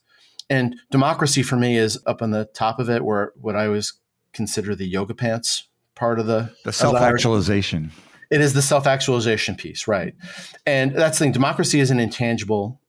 [0.50, 3.94] and democracy for me is up on the top of it, where what I always
[4.34, 7.94] consider the yoga pants part of the the self actualization.
[8.30, 10.16] It is the self actualization piece, right?
[10.66, 11.32] And that's the thing.
[11.32, 12.82] Democracy is an intangible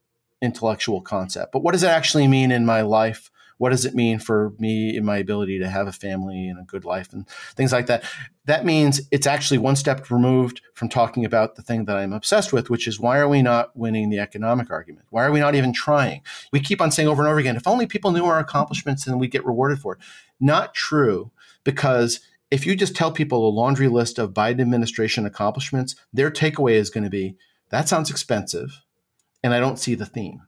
[0.42, 1.52] intellectual concept.
[1.52, 3.30] But what does it actually mean in my life?
[3.58, 6.64] What does it mean for me in my ability to have a family and a
[6.64, 8.04] good life and things like that?
[8.46, 12.52] That means it's actually one step removed from talking about the thing that I'm obsessed
[12.52, 15.06] with, which is why are we not winning the economic argument?
[15.10, 16.22] Why are we not even trying?
[16.52, 19.20] We keep on saying over and over again, if only people knew our accomplishments and
[19.20, 20.00] we get rewarded for it.
[20.40, 21.30] Not true,
[21.62, 22.20] because
[22.50, 26.90] if you just tell people a laundry list of Biden administration accomplishments, their takeaway is
[26.90, 27.36] going to be
[27.70, 28.82] that sounds expensive
[29.42, 30.42] and I don't see the theme.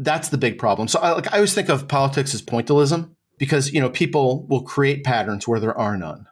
[0.00, 0.88] That's the big problem.
[0.88, 4.62] So I, like I always think of politics as pointillism because you know people will
[4.62, 6.26] create patterns where there are none.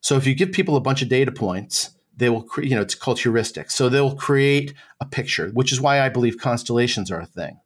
[0.00, 2.82] So if you give people a bunch of data points, they will create you know
[2.82, 3.72] it's heuristics.
[3.72, 7.58] So they'll create a picture, which is why I believe constellations are a thing.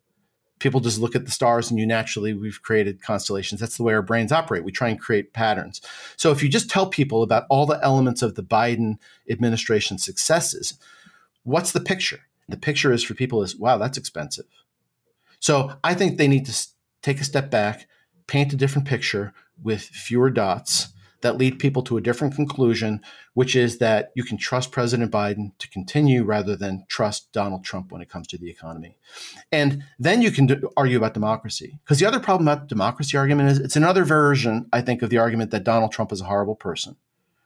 [0.60, 3.60] People just look at the stars and you naturally we've created constellations.
[3.60, 4.64] That's the way our brains operate.
[4.64, 5.82] We try and create patterns.
[6.16, 8.94] So if you just tell people about all the elements of the Biden
[9.28, 10.78] administration successes,
[11.42, 12.20] what's the picture?
[12.48, 14.46] The picture is for people is, wow, that's expensive.
[15.44, 16.66] So I think they need to
[17.02, 17.86] take a step back,
[18.26, 20.88] paint a different picture with fewer dots
[21.20, 23.02] that lead people to a different conclusion,
[23.34, 27.92] which is that you can trust President Biden to continue rather than trust Donald Trump
[27.92, 28.96] when it comes to the economy.
[29.52, 31.78] And then you can argue about democracy.
[31.84, 35.10] Because the other problem about the democracy argument is it's another version, I think, of
[35.10, 36.96] the argument that Donald Trump is a horrible person,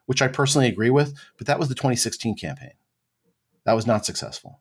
[0.06, 2.74] which I personally agree with, but that was the 2016 campaign.
[3.64, 4.60] That was not successful.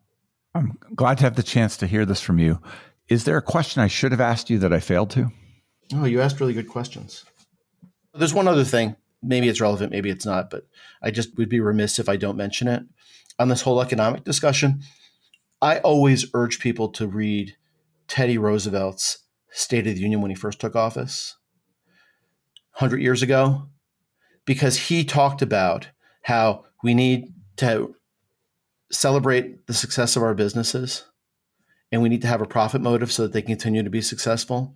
[0.55, 2.59] I'm glad to have the chance to hear this from you.
[3.09, 5.31] Is there a question I should have asked you that I failed to?
[5.93, 7.23] Oh, you asked really good questions.
[8.13, 8.95] There's one other thing.
[9.23, 10.67] Maybe it's relevant, maybe it's not, but
[11.01, 12.83] I just would be remiss if I don't mention it.
[13.39, 14.81] On this whole economic discussion,
[15.61, 17.55] I always urge people to read
[18.07, 19.19] Teddy Roosevelt's
[19.49, 21.35] State of the Union when he first took office
[22.73, 23.69] 100 years ago,
[24.45, 25.89] because he talked about
[26.23, 27.95] how we need to
[28.91, 31.05] celebrate the success of our businesses
[31.91, 34.75] and we need to have a profit motive so that they continue to be successful.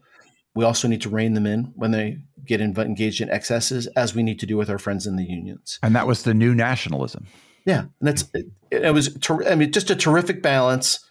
[0.54, 4.24] We also need to rein them in when they get engaged in excesses, as we
[4.24, 5.80] need to do with our friends in the unions.
[5.82, 7.28] And that was the new nationalism.
[7.66, 9.14] Yeah, and that's it, it was.
[9.22, 11.06] Ter- I mean, just a terrific balance.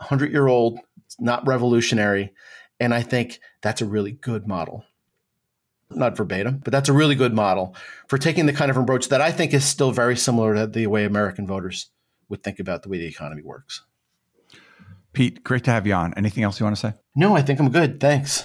[0.00, 0.78] Hundred year old,
[1.18, 2.32] not revolutionary,
[2.78, 4.84] and I think that's a really good model.
[5.90, 7.74] Not verbatim, but that's a really good model
[8.06, 10.86] for taking the kind of approach that I think is still very similar to the
[10.86, 11.90] way American voters
[12.28, 13.82] would think about the way the economy works.
[15.12, 16.14] Pete, great to have you on.
[16.14, 16.94] Anything else you want to say?
[17.16, 18.00] No, I think I'm good.
[18.00, 18.44] Thanks.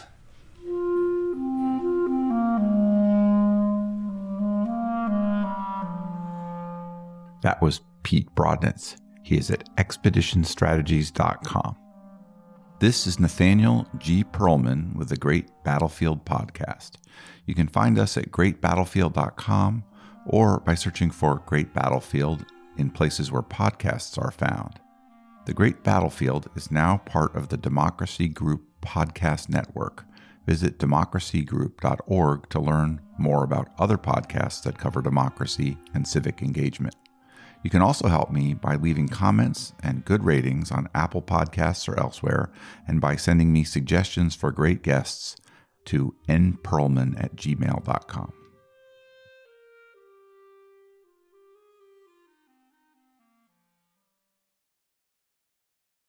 [7.42, 8.96] That was Pete Brodnitz.
[9.24, 11.76] He is at expeditionstrategies.com.
[12.80, 14.24] This is Nathaniel G.
[14.24, 16.92] Pearlman with the Great Battlefield Podcast.
[17.46, 19.84] You can find us at greatbattlefield.com
[20.26, 22.46] or by searching for Great Battlefield
[22.78, 24.80] in places where podcasts are found.
[25.46, 30.06] The Great Battlefield is now part of the Democracy Group podcast network.
[30.46, 36.96] Visit democracygroup.org to learn more about other podcasts that cover democracy and civic engagement.
[37.62, 42.00] You can also help me by leaving comments and good ratings on Apple Podcasts or
[42.00, 42.50] elsewhere,
[42.88, 45.36] and by sending me suggestions for great guests
[45.86, 48.34] to nperlman at gmail.com.